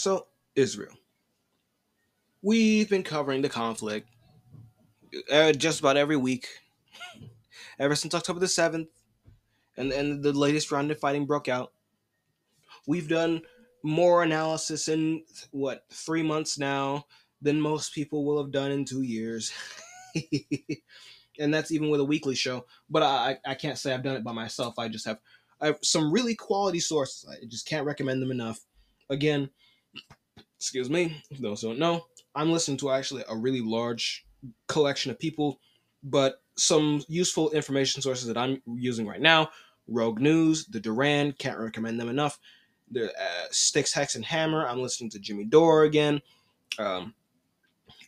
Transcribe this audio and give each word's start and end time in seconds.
So, 0.00 0.28
Israel. 0.56 0.94
We've 2.40 2.88
been 2.88 3.02
covering 3.02 3.42
the 3.42 3.50
conflict 3.50 4.08
uh, 5.30 5.52
just 5.52 5.80
about 5.80 5.98
every 5.98 6.16
week 6.16 6.48
ever 7.78 7.94
since 7.94 8.14
October 8.14 8.40
the 8.40 8.46
7th 8.46 8.86
and, 9.76 9.92
and 9.92 10.22
the 10.22 10.32
latest 10.32 10.72
round 10.72 10.90
of 10.90 10.98
fighting 10.98 11.26
broke 11.26 11.48
out. 11.48 11.74
We've 12.86 13.10
done 13.10 13.42
more 13.82 14.22
analysis 14.22 14.88
in 14.88 15.22
what, 15.50 15.84
three 15.92 16.22
months 16.22 16.58
now 16.58 17.04
than 17.42 17.60
most 17.60 17.92
people 17.92 18.24
will 18.24 18.42
have 18.42 18.52
done 18.52 18.70
in 18.70 18.86
two 18.86 19.02
years. 19.02 19.52
and 21.38 21.52
that's 21.52 21.72
even 21.72 21.90
with 21.90 22.00
a 22.00 22.06
weekly 22.06 22.36
show. 22.36 22.64
But 22.88 23.02
I, 23.02 23.36
I 23.44 23.54
can't 23.54 23.76
say 23.76 23.92
I've 23.92 24.02
done 24.02 24.16
it 24.16 24.24
by 24.24 24.32
myself. 24.32 24.78
I 24.78 24.88
just 24.88 25.04
have 25.04 25.18
I 25.60 25.66
have 25.66 25.78
some 25.82 26.10
really 26.10 26.34
quality 26.34 26.80
sources. 26.80 27.28
I 27.30 27.44
just 27.44 27.68
can't 27.68 27.84
recommend 27.84 28.22
them 28.22 28.30
enough. 28.30 28.60
Again, 29.10 29.50
excuse 30.56 30.90
me, 30.90 31.22
those 31.38 31.62
don't 31.62 31.78
know, 31.78 32.06
I'm 32.34 32.52
listening 32.52 32.78
to 32.78 32.90
actually 32.90 33.24
a 33.28 33.36
really 33.36 33.60
large 33.60 34.26
collection 34.68 35.10
of 35.10 35.18
people, 35.18 35.60
but 36.02 36.42
some 36.56 37.02
useful 37.08 37.50
information 37.50 38.02
sources 38.02 38.26
that 38.26 38.36
I'm 38.36 38.62
using 38.66 39.06
right 39.06 39.20
now 39.20 39.50
Rogue 39.88 40.20
News, 40.20 40.66
The 40.66 40.80
Duran, 40.80 41.32
can't 41.32 41.58
recommend 41.58 41.98
them 41.98 42.08
enough. 42.08 42.38
The 42.90 43.10
uh, 43.10 43.48
Styxhexenhammer, 43.50 44.68
I'm 44.68 44.80
listening 44.80 45.10
to 45.10 45.18
Jimmy 45.18 45.44
Dore 45.44 45.84
again. 45.84 46.20
Um, 46.78 47.14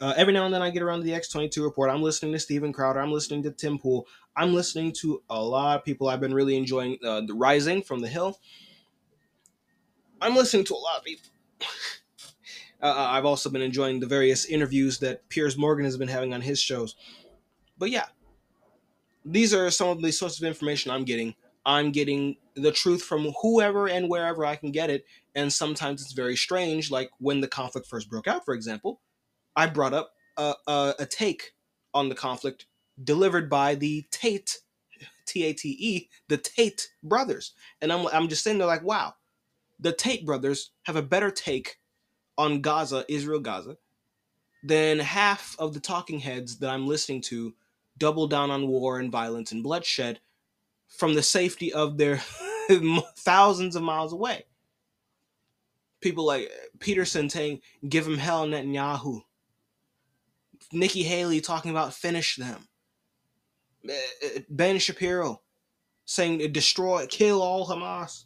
uh, 0.01 0.15
every 0.17 0.33
now 0.33 0.45
and 0.45 0.55
then 0.55 0.63
I 0.63 0.71
get 0.71 0.83
around 0.83 1.01
to 1.01 1.05
the 1.05 1.13
X22 1.13 1.63
report. 1.63 1.91
I'm 1.91 2.03
listening 2.03 2.33
to 2.33 2.39
Steven 2.39 2.73
Crowder. 2.73 3.01
I'm 3.01 3.13
listening 3.13 3.43
to 3.45 3.51
Tim 3.51 3.79
Pool. 3.79 4.07
I'm 4.37 4.55
listening 4.55 4.93
to 5.01 5.23
a 5.31 5.41
lot 5.41 5.79
of 5.79 5.85
people. 5.85 6.09
I've 6.09 6.21
been 6.21 6.35
really 6.35 6.57
enjoying 6.57 6.99
uh, 7.05 7.21
The 7.23 7.35
Rising 7.35 7.83
from 7.83 8.01
the 8.01 8.09
Hill. 8.09 8.39
I'm 10.21 10.35
listening 10.35 10.65
to 10.65 10.75
a 10.75 10.77
lot 10.77 10.99
of 10.99 11.05
people. 11.05 11.31
Uh, 12.83 12.87
uh, 12.87 13.09
I've 13.11 13.25
also 13.25 13.49
been 13.49 13.63
enjoying 13.63 14.01
the 14.01 14.07
various 14.07 14.45
interviews 14.45 14.99
that 14.99 15.29
Piers 15.29 15.57
Morgan 15.57 15.85
has 15.85 15.97
been 15.97 16.09
having 16.09 16.35
on 16.35 16.41
his 16.41 16.61
shows. 16.61 16.97
But 17.79 17.91
yeah, 17.91 18.07
these 19.25 19.55
are 19.55 19.71
some 19.71 19.89
of 19.89 20.03
the 20.03 20.11
sources 20.11 20.41
of 20.41 20.49
information 20.49 20.91
I'm 20.91 21.05
getting. 21.05 21.35
I'm 21.65 21.93
getting 21.93 22.37
the 22.55 22.73
truth 22.73 23.03
from 23.03 23.33
whoever 23.41 23.89
and 23.89 24.09
wherever 24.09 24.45
I 24.45 24.57
can 24.57 24.73
get 24.73 24.91
it. 24.91 25.07
And 25.35 25.53
sometimes 25.53 26.03
it's 26.03 26.13
very 26.13 26.37
strange, 26.37 26.91
like 26.91 27.11
when 27.19 27.41
the 27.41 27.49
conflict 27.49 27.87
first 27.87 28.11
broke 28.11 28.27
out, 28.27 28.45
for 28.45 28.53
example, 28.53 29.01
I 29.55 29.67
brought 29.67 29.95
up 29.95 30.15
a, 30.37 30.55
a, 30.67 30.95
a 30.99 31.07
take 31.07 31.53
on 31.95 32.09
the 32.09 32.15
conflict 32.17 32.67
delivered 33.03 33.49
by 33.49 33.77
the 33.77 34.05
Tate, 34.11 34.59
T 35.25 35.45
A 35.45 35.53
T 35.53 35.77
E, 35.79 36.09
the 36.29 36.37
Tate 36.37 36.89
brothers. 37.03 37.53
And 37.81 37.93
I'm, 37.93 38.09
I'm 38.09 38.29
just 38.29 38.43
sitting 38.43 38.59
there 38.59 38.67
like, 38.67 38.83
wow, 38.83 39.15
the 39.83 39.93
Tate 39.93 40.25
brothers 40.25 40.71
have 40.85 40.97
a 40.97 41.03
better 41.03 41.31
take 41.31 41.79
on 42.39 42.61
Gaza, 42.61 43.05
Israel 43.09 43.41
Gaza, 43.41 43.77
than 44.63 44.99
half 44.99 45.57
of 45.59 45.75
the 45.75 45.81
talking 45.81 46.21
heads 46.21 46.59
that 46.59 46.71
I'm 46.71 46.87
listening 46.87 47.21
to 47.23 47.55
double 47.99 48.27
down 48.27 48.51
on 48.51 48.69
war 48.69 48.99
and 48.99 49.13
violence 49.13 49.53
and 49.53 49.63
bloodshed 49.63 50.21
from 50.89 51.15
the 51.15 51.23
safety 51.23 51.73
of 51.73 51.99
their 51.99 52.19
thousands 53.17 53.77
of 53.77 53.83
miles 53.83 54.13
away. 54.13 54.45
People 56.01 56.25
like 56.25 56.51
Peterson 56.79 57.29
saying, 57.29 57.61
give 57.89 58.07
him 58.07 58.19
hell, 58.19 58.47
Netanyahu. 58.47 59.23
Nikki 60.73 61.03
Haley 61.03 61.41
talking 61.41 61.71
about 61.71 61.95
finish 61.95 62.37
them. 62.37 62.69
Eh, 63.89 63.93
eh, 64.23 64.39
ben 64.49 64.79
Shapiro 64.79 65.43
saying 66.05 66.53
destroy, 66.53 67.07
kill 67.07 67.43
all 67.43 67.67
Hamas. 67.67 68.25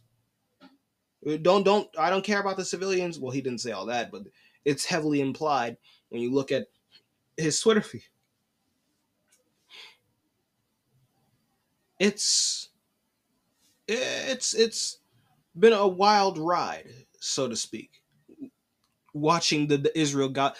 Don't 1.43 1.65
don't 1.65 1.89
I 1.99 2.09
don't 2.11 2.25
care 2.25 2.41
about 2.41 2.57
the 2.57 2.65
civilians. 2.65 3.19
Well, 3.19 3.33
he 3.33 3.41
didn't 3.41 3.61
say 3.61 3.73
all 3.73 3.87
that, 3.87 4.13
but 4.13 4.23
it's 4.65 4.85
heavily 4.85 5.21
implied 5.21 5.77
when 6.09 6.23
you 6.23 6.33
look 6.33 6.53
at 6.53 6.67
his 7.37 7.59
Twitter 7.59 7.81
feed. 7.81 8.05
It's 11.99 12.69
it's 13.89 14.55
it's 14.55 14.99
been 15.59 15.73
a 15.73 15.87
wild 15.89 16.39
ride, 16.39 16.89
so 17.19 17.49
to 17.49 17.57
speak. 17.57 18.03
Watching 19.13 19.67
the, 19.67 19.79
the 19.79 19.99
Israel 19.99 20.29
got 20.29 20.57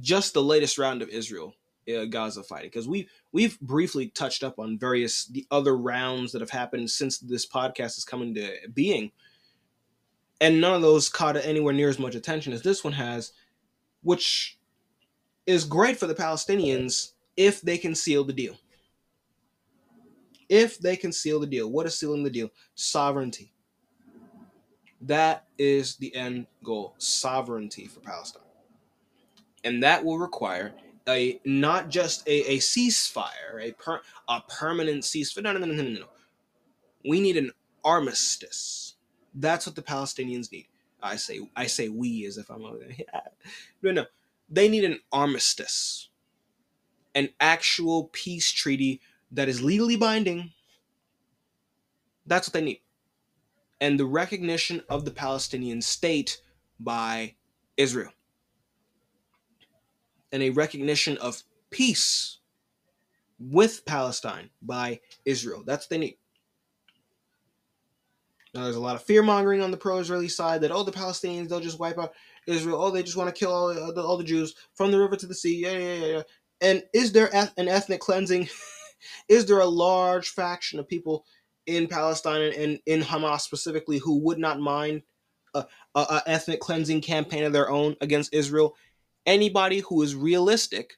just 0.00 0.34
the 0.34 0.42
latest 0.42 0.78
round 0.78 1.02
of 1.02 1.08
Israel 1.08 1.54
uh, 1.88 2.04
Gaza 2.04 2.42
fighting 2.42 2.70
because 2.70 2.86
we 2.86 3.08
we've 3.32 3.58
briefly 3.60 4.08
touched 4.08 4.44
up 4.44 4.58
on 4.58 4.78
various 4.78 5.26
the 5.26 5.46
other 5.50 5.76
rounds 5.76 6.32
that 6.32 6.40
have 6.40 6.50
happened 6.50 6.90
since 6.90 7.18
this 7.18 7.46
podcast 7.46 7.96
has 7.96 8.04
come 8.04 8.22
into 8.22 8.50
being 8.74 9.10
and 10.40 10.60
none 10.60 10.74
of 10.74 10.82
those 10.82 11.08
caught 11.08 11.36
anywhere 11.36 11.72
near 11.72 11.88
as 11.88 11.98
much 11.98 12.14
attention 12.14 12.52
as 12.52 12.62
this 12.62 12.82
one 12.82 12.92
has, 12.92 13.32
which 14.02 14.58
is 15.46 15.64
great 15.64 15.98
for 15.98 16.06
the 16.06 16.14
Palestinians 16.14 17.12
if 17.36 17.60
they 17.60 17.78
can 17.78 17.94
seal 17.94 18.24
the 18.24 18.32
deal. 18.32 18.56
If 20.48 20.78
they 20.78 20.96
can 20.96 21.12
seal 21.12 21.40
the 21.40 21.46
deal, 21.46 21.70
what 21.70 21.86
is 21.86 21.98
sealing 21.98 22.22
the 22.22 22.30
deal? 22.30 22.50
Sovereignty. 22.74 23.52
That 25.00 25.44
is 25.58 25.96
the 25.96 26.14
end 26.14 26.46
goal 26.62 26.94
sovereignty 26.98 27.86
for 27.86 28.00
Palestine. 28.00 28.42
And 29.64 29.82
that 29.82 30.04
will 30.04 30.18
require 30.18 30.74
a 31.08 31.40
not 31.44 31.88
just 31.88 32.26
a, 32.26 32.52
a 32.52 32.58
ceasefire, 32.58 33.60
a 33.60 33.72
per, 33.72 34.00
a 34.28 34.40
permanent 34.42 35.02
ceasefire. 35.02 35.42
No, 35.42 35.52
no, 35.52 35.58
no, 35.60 35.66
no, 35.66 35.82
no, 35.82 36.00
no. 36.00 36.06
We 37.04 37.20
need 37.20 37.36
an 37.36 37.52
armistice 37.84 38.93
that's 39.34 39.66
what 39.66 39.76
the 39.76 39.82
Palestinians 39.82 40.50
need. 40.52 40.66
I 41.02 41.16
say 41.16 41.40
I 41.54 41.66
say 41.66 41.88
we 41.88 42.24
as 42.26 42.38
if 42.38 42.50
I'm 42.50 42.62
yeah. 42.98 43.20
no 43.82 43.92
no. 43.92 44.06
They 44.48 44.68
need 44.68 44.84
an 44.84 45.00
armistice, 45.12 46.08
an 47.14 47.30
actual 47.40 48.10
peace 48.12 48.50
treaty 48.50 49.00
that 49.32 49.48
is 49.48 49.62
legally 49.62 49.96
binding. 49.96 50.52
That's 52.26 52.48
what 52.48 52.54
they 52.54 52.62
need, 52.62 52.80
and 53.80 54.00
the 54.00 54.06
recognition 54.06 54.82
of 54.88 55.04
the 55.04 55.10
Palestinian 55.10 55.82
state 55.82 56.40
by 56.80 57.34
Israel, 57.76 58.12
and 60.32 60.42
a 60.42 60.50
recognition 60.50 61.18
of 61.18 61.42
peace 61.70 62.38
with 63.38 63.84
Palestine 63.84 64.50
by 64.62 65.00
Israel. 65.24 65.62
That's 65.66 65.84
what 65.84 65.90
they 65.90 65.98
need. 65.98 66.16
Now, 68.54 68.62
there's 68.62 68.76
a 68.76 68.80
lot 68.80 68.94
of 68.94 69.02
fear 69.02 69.22
mongering 69.22 69.62
on 69.62 69.72
the 69.72 69.76
pro-Israeli 69.76 70.28
side 70.28 70.60
that 70.60 70.70
oh, 70.70 70.84
the 70.84 70.92
Palestinians 70.92 71.48
they'll 71.48 71.60
just 71.60 71.80
wipe 71.80 71.98
out 71.98 72.14
Israel. 72.46 72.80
Oh, 72.80 72.90
they 72.90 73.02
just 73.02 73.16
want 73.16 73.34
to 73.34 73.38
kill 73.38 73.52
all 73.52 73.70
uh, 73.70 73.90
the, 73.90 74.00
all 74.02 74.16
the 74.16 74.24
Jews 74.24 74.54
from 74.74 74.92
the 74.92 74.98
river 74.98 75.16
to 75.16 75.26
the 75.26 75.34
sea. 75.34 75.60
Yeah, 75.60 75.72
yeah, 75.72 75.94
yeah. 75.94 76.06
yeah. 76.06 76.22
And 76.60 76.84
is 76.94 77.12
there 77.12 77.34
an 77.34 77.68
ethnic 77.68 78.00
cleansing? 78.00 78.48
is 79.28 79.46
there 79.46 79.60
a 79.60 79.66
large 79.66 80.28
faction 80.28 80.78
of 80.78 80.88
people 80.88 81.24
in 81.66 81.88
Palestine 81.88 82.52
and 82.56 82.78
in 82.86 83.02
Hamas 83.02 83.40
specifically 83.40 83.98
who 83.98 84.20
would 84.20 84.38
not 84.38 84.60
mind 84.60 85.02
a, 85.54 85.66
a, 85.94 86.00
a 86.00 86.22
ethnic 86.26 86.60
cleansing 86.60 87.00
campaign 87.00 87.42
of 87.42 87.52
their 87.52 87.70
own 87.70 87.96
against 88.00 88.32
Israel? 88.32 88.76
Anybody 89.26 89.80
who 89.80 90.00
is 90.02 90.14
realistic 90.14 90.94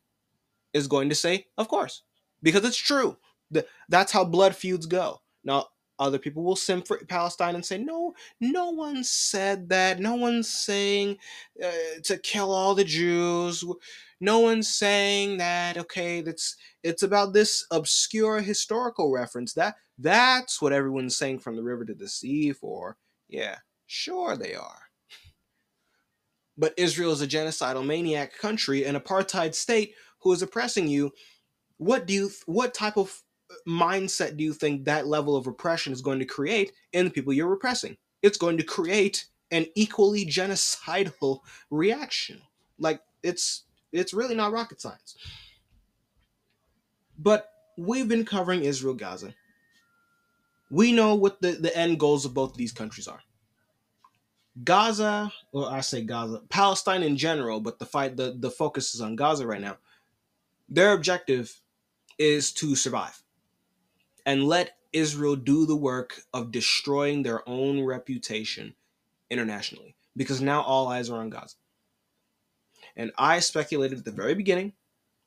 is 0.74 0.88
going 0.88 1.08
to 1.08 1.14
say, 1.14 1.46
of 1.56 1.68
course, 1.68 2.02
because 2.42 2.64
it's 2.64 2.76
true. 2.76 3.16
That's 3.88 4.12
how 4.12 4.24
blood 4.24 4.54
feuds 4.54 4.86
go. 4.86 5.22
Now, 5.42 5.68
other 5.98 6.18
people 6.18 6.42
will 6.42 6.56
sim 6.56 6.82
for 6.82 6.98
Palestine 7.08 7.54
and 7.54 7.64
say, 7.64 7.78
no, 7.78 8.14
no 8.40 8.70
one 8.70 9.02
said 9.04 9.68
that. 9.70 10.00
No 10.00 10.14
one's 10.14 10.48
saying 10.48 11.18
uh, 11.62 12.00
to 12.04 12.18
kill 12.18 12.52
all 12.52 12.74
the 12.74 12.84
Jews. 12.84 13.64
No 14.20 14.40
one's 14.40 14.68
saying 14.68 15.38
that. 15.38 15.76
Okay, 15.76 16.20
that's 16.20 16.56
it's 16.82 17.02
about 17.02 17.32
this 17.32 17.66
obscure 17.70 18.40
historical 18.40 19.12
reference. 19.12 19.52
That 19.54 19.76
that's 19.98 20.60
what 20.60 20.72
everyone's 20.72 21.16
saying 21.16 21.40
from 21.40 21.56
the 21.56 21.62
river 21.62 21.84
to 21.84 21.94
the 21.94 22.08
sea 22.08 22.52
for. 22.52 22.96
Yeah, 23.28 23.56
sure 23.86 24.36
they 24.36 24.54
are. 24.54 24.82
But 26.56 26.74
Israel 26.78 27.12
is 27.12 27.20
a 27.20 27.26
genocidal 27.26 27.84
maniac 27.84 28.36
country, 28.38 28.84
an 28.84 28.96
apartheid 28.96 29.54
state 29.54 29.94
who 30.20 30.32
is 30.32 30.42
oppressing 30.42 30.88
you. 30.88 31.12
What 31.76 32.06
do 32.06 32.14
you? 32.14 32.30
What 32.46 32.72
type 32.72 32.96
of 32.96 33.22
mindset 33.66 34.36
do 34.36 34.44
you 34.44 34.52
think 34.52 34.84
that 34.84 35.06
level 35.06 35.36
of 35.36 35.46
repression 35.46 35.92
is 35.92 36.00
going 36.00 36.18
to 36.18 36.24
create 36.24 36.72
in 36.92 37.04
the 37.04 37.10
people 37.10 37.32
you're 37.32 37.48
repressing? 37.48 37.96
It's 38.22 38.38
going 38.38 38.56
to 38.56 38.64
create 38.64 39.26
an 39.50 39.66
equally 39.74 40.26
genocidal 40.26 41.40
reaction. 41.70 42.40
Like 42.78 43.00
it's 43.22 43.64
it's 43.92 44.14
really 44.14 44.34
not 44.34 44.52
rocket 44.52 44.80
science. 44.80 45.16
But 47.18 47.50
we've 47.78 48.08
been 48.08 48.24
covering 48.24 48.64
Israel 48.64 48.94
Gaza. 48.94 49.34
We 50.70 50.92
know 50.92 51.14
what 51.14 51.40
the, 51.40 51.52
the 51.52 51.74
end 51.76 52.00
goals 52.00 52.24
of 52.24 52.34
both 52.34 52.52
of 52.52 52.56
these 52.56 52.72
countries 52.72 53.06
are. 53.06 53.20
Gaza, 54.64 55.32
or 55.52 55.70
I 55.70 55.80
say 55.80 56.02
Gaza, 56.02 56.42
Palestine 56.48 57.02
in 57.02 57.16
general, 57.16 57.60
but 57.60 57.78
the 57.78 57.86
fight 57.86 58.16
the, 58.16 58.36
the 58.38 58.50
focus 58.50 58.94
is 58.94 59.00
on 59.00 59.14
Gaza 59.14 59.46
right 59.46 59.60
now. 59.60 59.76
Their 60.68 60.92
objective 60.92 61.60
is 62.18 62.52
to 62.54 62.74
survive 62.74 63.22
and 64.26 64.44
let 64.44 64.76
Israel 64.92 65.36
do 65.36 65.66
the 65.66 65.76
work 65.76 66.22
of 66.34 66.52
destroying 66.52 67.22
their 67.22 67.48
own 67.48 67.82
reputation 67.84 68.74
internationally. 69.30 69.96
because 70.16 70.40
now 70.40 70.62
all 70.62 70.88
eyes 70.88 71.10
are 71.10 71.20
on 71.20 71.30
Gaza. 71.30 71.56
And 72.96 73.12
I 73.18 73.40
speculated 73.40 73.98
at 73.98 74.04
the 74.04 74.10
very 74.10 74.34
beginning 74.34 74.72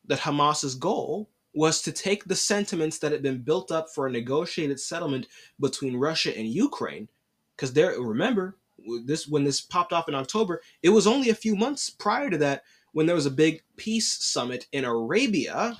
that 0.05 0.19
Hamas's 0.19 0.75
goal 0.75 1.29
was 1.53 1.81
to 1.83 1.91
take 1.91 2.25
the 2.25 2.35
sentiments 2.35 2.99
that 2.99 3.11
had 3.11 3.21
been 3.21 3.41
built 3.41 3.71
up 3.71 3.89
for 3.89 4.07
a 4.07 4.11
negotiated 4.11 4.79
settlement 4.79 5.27
between 5.59 5.97
Russia 5.97 6.35
and 6.37 6.47
Ukraine, 6.47 7.07
because 7.55 7.73
there, 7.73 7.99
remember, 7.99 8.57
this 9.05 9.27
when 9.27 9.43
this 9.43 9.61
popped 9.61 9.93
off 9.93 10.07
in 10.07 10.15
October, 10.15 10.61
it 10.81 10.89
was 10.89 11.05
only 11.05 11.29
a 11.29 11.35
few 11.35 11.55
months 11.55 11.89
prior 11.89 12.29
to 12.29 12.37
that 12.37 12.63
when 12.93 13.05
there 13.05 13.15
was 13.15 13.25
a 13.25 13.31
big 13.31 13.61
peace 13.77 14.11
summit 14.11 14.67
in 14.71 14.85
Arabia 14.85 15.77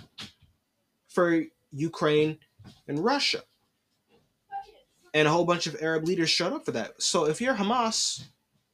for 1.08 1.44
Ukraine 1.72 2.38
and 2.88 3.04
Russia. 3.04 3.44
And 5.14 5.28
a 5.28 5.32
whole 5.32 5.46
bunch 5.46 5.66
of 5.66 5.76
Arab 5.82 6.06
leaders 6.06 6.30
showed 6.30 6.54
up 6.54 6.66
for 6.66 6.72
that. 6.72 7.02
So 7.02 7.26
if 7.26 7.42
you're 7.42 7.56
Hamas 7.56 8.24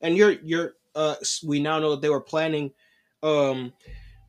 and 0.01 0.17
you're 0.17 0.31
you're 0.31 0.73
uh 0.93 1.15
we 1.45 1.59
now 1.61 1.79
know 1.79 1.91
that 1.91 2.01
they 2.01 2.09
were 2.09 2.21
planning 2.21 2.71
um 3.23 3.71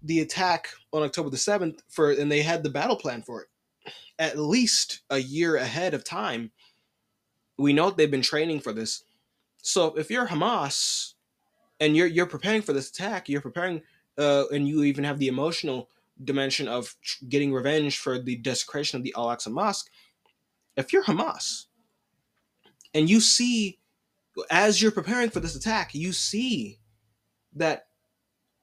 the 0.03 0.21
attack 0.21 0.69
on 0.93 1.03
October 1.03 1.31
the 1.31 1.37
7th 1.37 1.81
for 1.89 2.13
and 2.13 2.31
they 2.31 2.43
had 2.43 2.63
the 2.63 2.71
battle 2.71 2.97
plan 2.97 3.23
for 3.23 3.43
it 3.43 3.49
at 4.19 4.39
least 4.39 5.01
a 5.11 5.19
year 5.19 5.57
ahead 5.57 5.95
of 5.95 6.05
time. 6.05 6.51
We 7.59 7.73
know 7.73 7.91
they've 7.91 8.11
been 8.11 8.23
training 8.23 8.61
for 8.61 8.73
this. 8.73 9.05
So 9.63 9.95
if 9.97 10.11
you're 10.11 10.29
Hamas 10.29 11.15
and 11.81 11.97
you're 11.97 12.07
you're 12.07 12.27
preparing 12.27 12.63
for 12.63 12.73
this 12.73 12.91
attack, 12.91 13.29
you're 13.29 13.41
preparing 13.41 13.83
uh, 14.19 14.45
and 14.53 14.67
you 14.67 14.85
even 14.85 15.05
have 15.05 15.19
the 15.19 15.29
emotional 15.29 15.89
dimension 16.23 16.69
of 16.69 16.95
getting 17.29 17.53
revenge 17.53 17.99
for 17.99 18.19
the 18.19 18.37
desecration 18.37 18.97
of 18.97 19.05
the 19.05 19.15
Al 19.17 19.27
Aqsa 19.27 19.49
Mosque. 19.49 19.91
If 20.77 20.93
you're 20.93 21.05
Hamas 21.05 21.67
and 22.95 23.09
you 23.09 23.21
see, 23.21 23.79
as 24.51 24.81
you're 24.81 24.91
preparing 24.91 25.31
for 25.31 25.41
this 25.41 25.57
attack, 25.57 25.95
you 25.95 26.13
see 26.13 26.79
that 27.55 27.87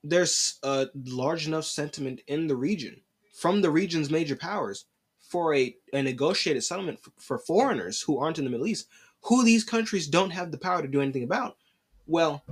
there's 0.03 0.59
a 0.63 0.88
large 1.05 1.47
enough 1.47 1.65
sentiment 1.65 2.21
in 2.27 2.47
the 2.47 2.55
region 2.55 3.01
from 3.33 3.61
the 3.61 3.71
region's 3.71 4.11
major 4.11 4.35
powers 4.35 4.85
for 5.19 5.56
a, 5.56 5.75
a 5.94 6.03
negotiated 6.03 6.63
settlement 6.63 6.99
for, 6.99 7.11
for 7.17 7.38
foreigners 7.39 8.01
who 8.01 8.19
aren't 8.19 8.38
in 8.38 8.44
the 8.44 8.51
Middle 8.51 8.67
East, 8.67 8.88
who 9.21 9.44
these 9.44 9.63
countries 9.63 10.07
don't 10.07 10.29
have 10.29 10.51
the 10.51 10.57
power 10.57 10.81
to 10.81 10.88
do 10.88 11.01
anything 11.01 11.23
about. 11.23 11.57
Well, 12.06 12.44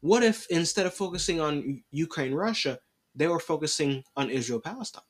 what 0.00 0.22
if 0.22 0.46
instead 0.50 0.86
of 0.86 0.94
focusing 0.94 1.40
on 1.40 1.82
Ukraine, 1.90 2.34
Russia, 2.34 2.78
they 3.16 3.28
were 3.28 3.40
focusing 3.40 4.04
on 4.16 4.30
Israel, 4.30 4.60
Palestine? 4.60 5.02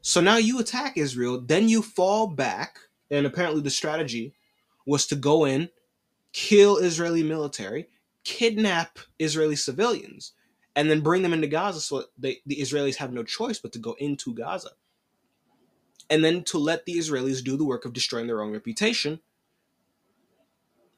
So 0.00 0.20
now 0.20 0.36
you 0.36 0.58
attack 0.58 0.96
Israel, 0.96 1.40
then 1.40 1.68
you 1.68 1.82
fall 1.82 2.26
back, 2.26 2.78
and 3.10 3.26
apparently 3.26 3.62
the 3.62 3.70
strategy 3.70 4.34
was 4.86 5.06
to 5.06 5.16
go 5.16 5.46
in, 5.46 5.70
kill 6.32 6.78
Israeli 6.78 7.22
military, 7.22 7.88
kidnap 8.24 8.98
Israeli 9.18 9.56
civilians, 9.56 10.32
and 10.76 10.90
then 10.90 11.00
bring 11.00 11.22
them 11.22 11.32
into 11.32 11.46
Gaza 11.46 11.80
so 11.80 12.04
they, 12.18 12.40
the 12.46 12.56
Israelis 12.56 12.96
have 12.96 13.12
no 13.12 13.22
choice 13.22 13.58
but 13.58 13.72
to 13.72 13.78
go 13.78 13.94
into 13.98 14.34
Gaza. 14.34 14.70
And 16.10 16.24
then 16.24 16.44
to 16.44 16.58
let 16.58 16.84
the 16.84 16.96
Israelis 16.96 17.42
do 17.42 17.56
the 17.56 17.64
work 17.64 17.84
of 17.84 17.92
destroying 17.94 18.26
their 18.26 18.42
own 18.42 18.52
reputation 18.52 19.20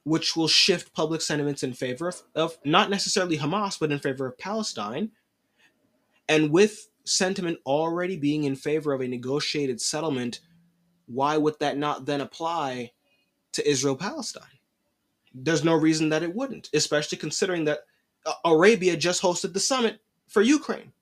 which 0.06 0.36
will 0.36 0.46
shift 0.46 0.94
public 0.94 1.20
sentiments 1.20 1.64
in 1.64 1.72
favor 1.72 2.06
of, 2.06 2.22
of 2.36 2.58
not 2.64 2.90
necessarily 2.90 3.38
Hamas, 3.38 3.76
but 3.76 3.90
in 3.90 3.98
favor 3.98 4.24
of 4.24 4.38
Palestine. 4.38 5.10
And 6.28 6.50
with 6.50 6.88
sentiment 7.04 7.58
already 7.64 8.16
being 8.16 8.44
in 8.44 8.56
favor 8.56 8.92
of 8.92 9.00
a 9.00 9.08
negotiated 9.08 9.80
settlement, 9.80 10.40
why 11.06 11.36
would 11.36 11.58
that 11.60 11.78
not 11.78 12.06
then 12.06 12.20
apply 12.20 12.92
to 13.52 13.68
Israel 13.68 13.96
Palestine? 13.96 14.42
There's 15.32 15.64
no 15.64 15.74
reason 15.74 16.08
that 16.08 16.22
it 16.22 16.34
wouldn't, 16.34 16.70
especially 16.74 17.18
considering 17.18 17.64
that 17.64 17.80
Arabia 18.44 18.96
just 18.96 19.22
hosted 19.22 19.52
the 19.52 19.60
summit 19.60 20.00
for 20.26 20.42
Ukraine. 20.42 20.92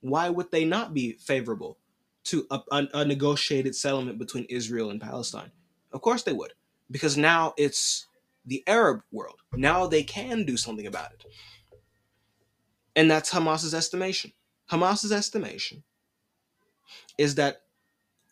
Why 0.00 0.28
would 0.28 0.50
they 0.50 0.64
not 0.64 0.94
be 0.94 1.12
favorable 1.12 1.78
to 2.24 2.46
a, 2.50 2.60
a, 2.72 2.88
a 2.94 3.04
negotiated 3.04 3.74
settlement 3.76 4.18
between 4.18 4.46
Israel 4.46 4.90
and 4.90 5.00
Palestine? 5.00 5.52
Of 5.92 6.00
course 6.00 6.22
they 6.22 6.32
would, 6.32 6.54
because 6.90 7.16
now 7.16 7.54
it's 7.56 8.06
the 8.44 8.64
Arab 8.66 9.02
world. 9.12 9.40
Now 9.54 9.86
they 9.86 10.02
can 10.02 10.44
do 10.44 10.56
something 10.56 10.86
about 10.86 11.12
it. 11.12 11.24
And 12.96 13.10
that's 13.10 13.30
Hamas's 13.30 13.74
estimation. 13.74 14.32
Hamas's 14.70 15.12
estimation 15.12 15.82
is 17.18 17.36
that 17.36 17.62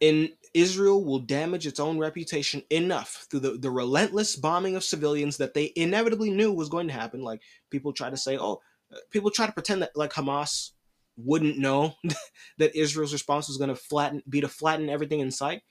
in 0.00 0.30
Israel 0.52 1.04
will 1.04 1.20
damage 1.20 1.66
its 1.66 1.80
own 1.80 1.98
reputation 1.98 2.62
enough 2.70 3.26
through 3.30 3.40
the, 3.40 3.52
the 3.52 3.70
relentless 3.70 4.36
bombing 4.36 4.76
of 4.76 4.84
civilians 4.84 5.36
that 5.38 5.54
they 5.54 5.72
inevitably 5.76 6.30
knew 6.30 6.52
was 6.52 6.68
going 6.68 6.88
to 6.88 6.94
happen. 6.94 7.22
Like 7.22 7.40
people 7.70 7.92
try 7.92 8.10
to 8.10 8.16
say, 8.16 8.36
oh, 8.38 8.60
uh, 8.92 8.98
people 9.10 9.30
try 9.30 9.46
to 9.46 9.52
pretend 9.52 9.82
that 9.82 9.96
like 9.96 10.12
Hamas 10.12 10.70
wouldn't 11.16 11.58
know 11.58 11.94
that 12.58 12.76
Israel's 12.76 13.12
response 13.12 13.48
was 13.48 13.56
going 13.56 13.70
to 13.70 13.76
flatten, 13.76 14.22
be 14.28 14.40
to 14.40 14.48
flatten 14.48 14.88
everything 14.88 15.20
in 15.20 15.30
sight 15.30 15.62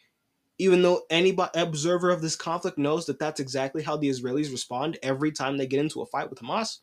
even 0.60 0.82
though 0.82 1.02
any 1.10 1.36
observer 1.56 2.10
of 2.10 2.22
this 2.22 2.36
conflict 2.36 2.78
knows 2.78 3.06
that 3.06 3.20
that's 3.20 3.40
exactly 3.40 3.82
how 3.82 3.98
the 3.98 4.10
Israelis 4.10 4.52
respond 4.52 4.98
every 5.02 5.32
time 5.32 5.58
they 5.58 5.68
get 5.68 5.80
into 5.80 6.02
a 6.02 6.06
fight 6.06 6.30
with 6.30 6.40
Hamas. 6.40 6.78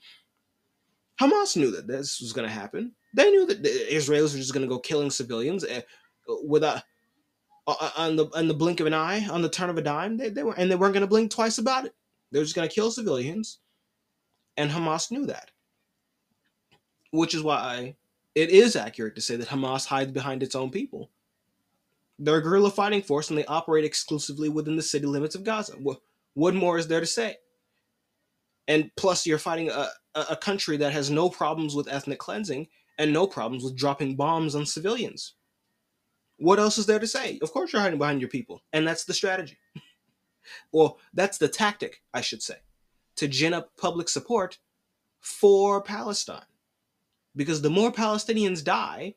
Hamas 1.21 1.57
knew 1.57 1.71
that 1.71 1.87
this 1.87 2.21
was 2.21 2.33
going 2.33 2.49
to 2.49 2.53
happen. 2.53 2.93
They 3.15 3.31
knew 3.31 3.47
that 3.47 3.63
the 3.63 3.69
Israelis 3.69 4.33
were 4.33 4.39
just 4.39 4.53
going 4.53 4.67
to 4.67 4.73
go 4.73 4.79
killing 4.79 5.11
civilians 5.11 5.65
uh, 5.65 5.83
without 6.47 6.83
on 7.67 8.17
the 8.17 8.27
on 8.35 8.49
the 8.49 8.55
blink 8.55 8.81
of 8.81 8.87
an 8.87 8.95
eye, 8.95 9.27
on 9.29 9.43
the 9.43 9.49
turn 9.49 9.71
of 9.71 9.79
a 9.79 9.83
dime. 9.83 10.17
They, 10.17 10.29
they 10.29 10.43
were 10.43 10.55
and 10.57 10.71
they 10.71 10.77
weren't 10.77 10.95
going 10.95 11.03
to 11.03 11.09
blink 11.09 11.31
twice 11.31 11.59
about 11.59 11.87
it. 11.87 11.95
They 12.31 12.39
were 12.39 12.45
just 12.45 12.57
going 12.57 12.69
to 12.69 12.75
kill 12.75 12.91
civilians, 12.91 13.59
and 14.57 14.71
Hamas 14.71 15.11
knew 15.11 15.27
that. 15.27 15.51
Which 17.11 17.35
is 17.35 17.43
why 17.43 17.97
it 18.35 18.51
is 18.51 18.77
accurate 18.77 19.17
to 19.17 19.21
say 19.21 19.37
that 19.37 19.49
Hamas 19.49 19.87
hides 19.87 20.13
behind 20.13 20.43
its 20.43 20.55
own 20.55 20.71
people 20.71 21.11
they're 22.21 22.37
a 22.37 22.43
guerrilla 22.43 22.71
fighting 22.71 23.03
force 23.03 23.31
and 23.31 23.39
they 23.39 23.47
operate 23.47 23.85
exclusively 23.85 24.49
within 24.49 24.77
the 24.77 24.83
city 24.83 25.07
limits 25.07 25.35
of 25.35 25.43
Gaza. 25.43 25.73
What 26.35 26.55
more 26.55 26.79
is 26.79 26.87
there 26.87 27.01
to 27.01 27.07
say? 27.07 27.37
And 28.69 28.91
plus, 28.97 29.27
you're 29.27 29.39
fighting 29.39 29.71
a, 29.71 29.89
a 30.15 30.37
country 30.37 30.77
that 30.77 30.93
has 30.93 31.11
no 31.11 31.29
problems 31.29 31.75
with 31.75 31.89
ethnic 31.89 32.19
cleansing 32.19 32.69
and 33.01 33.13
no 33.13 33.27
problems 33.27 33.65
with 33.65 33.77
dropping 33.77 34.15
bombs 34.15 34.55
on 34.55 34.67
civilians. 34.67 35.35
What 36.39 36.61
else 36.61 36.79
is 36.79 36.87
there 36.87 36.99
to 36.99 37.07
say? 37.07 37.39
Of 37.43 37.53
course, 37.53 37.73
you're 37.73 37.83
hiding 37.83 37.99
behind 37.99 38.21
your 38.21 38.31
people, 38.31 38.63
and 38.73 38.87
that's 38.87 39.05
the 39.05 39.15
strategy. 39.15 39.59
well, 40.73 40.99
that's 41.13 41.39
the 41.39 41.49
tactic, 41.49 42.03
I 42.15 42.21
should 42.21 42.43
say, 42.43 42.57
to 43.17 43.27
gin 43.27 43.55
up 43.55 43.77
public 43.77 44.09
support 44.09 44.59
for 45.19 45.83
Palestine. 45.83 46.45
Because 47.35 47.63
the 47.63 47.71
more 47.71 47.91
Palestinians 47.91 48.63
die, 48.63 49.15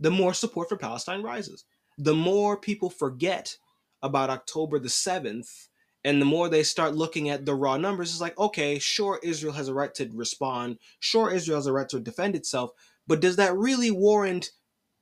the 0.00 0.10
more 0.10 0.34
support 0.34 0.68
for 0.68 0.76
Palestine 0.76 1.22
rises 1.22 1.64
the 1.98 2.14
more 2.14 2.56
people 2.56 2.90
forget 2.90 3.56
about 4.02 4.30
October 4.30 4.78
the 4.78 4.88
7th 4.88 5.68
and 6.04 6.20
the 6.20 6.26
more 6.26 6.48
they 6.48 6.62
start 6.62 6.94
looking 6.94 7.30
at 7.30 7.44
the 7.46 7.54
raw 7.54 7.76
numbers 7.76 8.10
it's 8.10 8.20
like 8.20 8.38
okay 8.38 8.78
sure 8.78 9.18
Israel 9.22 9.54
has 9.54 9.68
a 9.68 9.74
right 9.74 9.94
to 9.94 10.08
respond 10.12 10.78
sure 11.00 11.30
Israel 11.30 11.58
has 11.58 11.66
a 11.66 11.72
right 11.72 11.88
to 11.88 12.00
defend 12.00 12.36
itself 12.36 12.70
but 13.06 13.20
does 13.20 13.36
that 13.36 13.56
really 13.56 13.90
warrant 13.90 14.50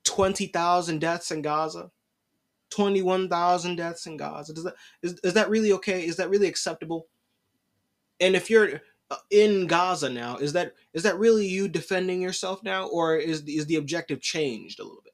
20,000 0.03 0.99
deaths 0.99 1.31
in 1.31 1.41
Gaza? 1.41 1.91
21,000 2.69 3.75
deaths 3.75 4.05
in 4.05 4.17
Gaza? 4.17 4.53
Does 4.53 4.63
that 4.65 4.75
is, 5.01 5.19
is 5.23 5.33
that 5.33 5.49
really 5.49 5.71
okay? 5.73 6.05
Is 6.05 6.17
that 6.17 6.29
really 6.29 6.47
acceptable? 6.47 7.07
And 8.19 8.35
if 8.35 8.49
you're 8.49 8.81
uh, 9.11 9.17
in 9.29 9.67
Gaza 9.67 10.09
now 10.09 10.37
is 10.37 10.53
that 10.53 10.73
is 10.93 11.03
that 11.03 11.19
really 11.19 11.45
you 11.45 11.67
defending 11.67 12.21
yourself 12.21 12.63
now 12.63 12.87
or 12.87 13.15
is 13.17 13.43
is 13.43 13.65
the 13.67 13.75
objective 13.75 14.19
changed 14.21 14.79
a 14.79 14.83
little 14.83 15.01
bit? 15.03 15.13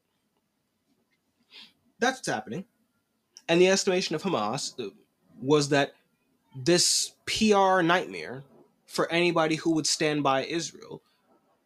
That's 2.00 2.20
what's 2.20 2.30
happening. 2.30 2.66
And 3.48 3.60
the 3.60 3.68
estimation 3.68 4.16
of 4.16 4.24
Hamas 4.24 4.80
uh, 4.80 4.92
was 5.42 5.70
that 5.70 5.94
this 6.56 7.14
PR 7.26 7.82
nightmare 7.82 8.44
for 8.86 9.12
anybody 9.12 9.56
who 9.56 9.72
would 9.72 9.88
stand 9.88 10.24
by 10.24 10.46
Israel 10.46 11.02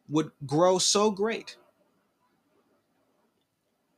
would 0.08 0.30
grow 0.46 0.78
so 0.78 1.10
great 1.10 1.56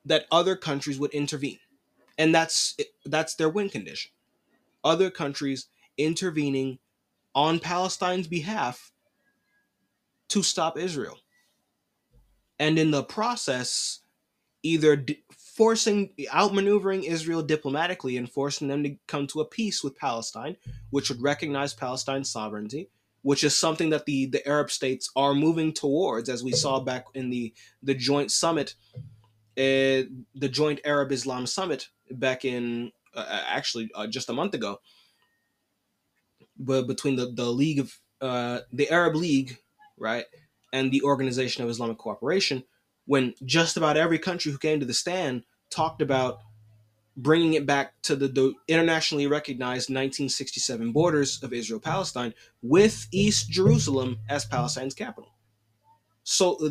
that 0.05 0.27
other 0.31 0.57
countries 0.57 0.99
would 0.99 1.13
intervene. 1.13 1.59
And 2.17 2.35
that's 2.35 2.77
that's 3.05 3.35
their 3.35 3.49
win 3.49 3.69
condition. 3.69 4.11
Other 4.83 5.11
countries 5.11 5.69
intervening 5.97 6.79
on 7.35 7.59
Palestine's 7.59 8.27
behalf 8.27 8.93
to 10.29 10.43
stop 10.43 10.79
Israel. 10.79 11.19
And 12.59 12.79
in 12.79 12.91
the 12.91 13.05
process, 13.05 14.01
either 14.63 15.05
forcing 15.31 16.11
outmaneuvering 16.31 17.05
Israel 17.05 17.43
diplomatically 17.43 18.17
and 18.17 18.31
forcing 18.31 18.69
them 18.69 18.83
to 18.83 18.97
come 19.07 19.27
to 19.29 19.41
a 19.41 19.45
peace 19.45 19.85
with 19.85 19.97
Palestine, 19.97 20.57
which 20.91 21.09
would 21.09 21.23
recognize 21.23 21.75
Palestine's 21.75 22.31
sovereignty, 22.31 22.89
which 23.23 23.45
is 23.45 23.57
something 23.57 23.91
that 23.91 24.07
the, 24.07 24.27
the 24.27 24.47
Arab 24.47 24.71
states 24.71 25.11
are 25.17 25.35
moving 25.35 25.73
towards, 25.73 26.29
as 26.29 26.45
we 26.45 26.53
saw 26.53 26.81
back 26.81 27.07
in 27.15 27.31
the, 27.31 27.53
the 27.83 27.95
joint 27.95 28.31
summit, 28.31 28.75
uh, 29.57 30.07
the 30.35 30.49
joint 30.51 30.81
Arab 30.85 31.13
Islam 31.13 31.47
summit 31.47 31.89
back 32.11 32.45
in 32.45 32.93
uh, 33.15 33.43
actually 33.47 33.91
uh, 33.95 34.07
just 34.07 34.31
a 34.31 34.33
month 34.33 34.55
ago, 34.55 34.79
but 36.59 36.87
between 36.87 37.17
the, 37.17 37.27
the 37.33 37.51
League 37.51 37.81
of 37.81 37.99
uh, 38.21 38.61
the 38.73 38.89
Arab 38.91 39.17
League, 39.17 39.59
right, 39.97 40.27
and 40.73 40.93
the 40.93 41.03
Organization 41.03 41.65
of 41.65 41.71
Islamic 41.71 41.99
Cooperation, 41.99 42.65
when 43.07 43.35
just 43.45 43.77
about 43.77 43.97
every 43.97 44.19
country 44.19 44.53
who 44.53 44.59
came 44.59 44.81
to 44.81 44.87
the 44.87 44.95
stand 44.95 45.45
talked 45.71 46.03
about 46.03 46.39
bringing 47.19 47.55
it 47.55 47.67
back 47.67 48.01
to 48.03 48.15
the, 48.15 48.29
the 48.29 48.55
internationally 48.69 49.27
recognized 49.27 49.91
1967 49.91 50.93
borders 50.93 51.43
of 51.43 51.53
Israel 51.53 51.81
Palestine 51.81 52.33
with 52.63 53.09
East 53.13 53.51
Jerusalem 53.51 54.19
as 54.29 54.45
Palestine's 54.45 54.95
capital. 54.95 55.35
So 56.23 56.65
uh, 56.65 56.71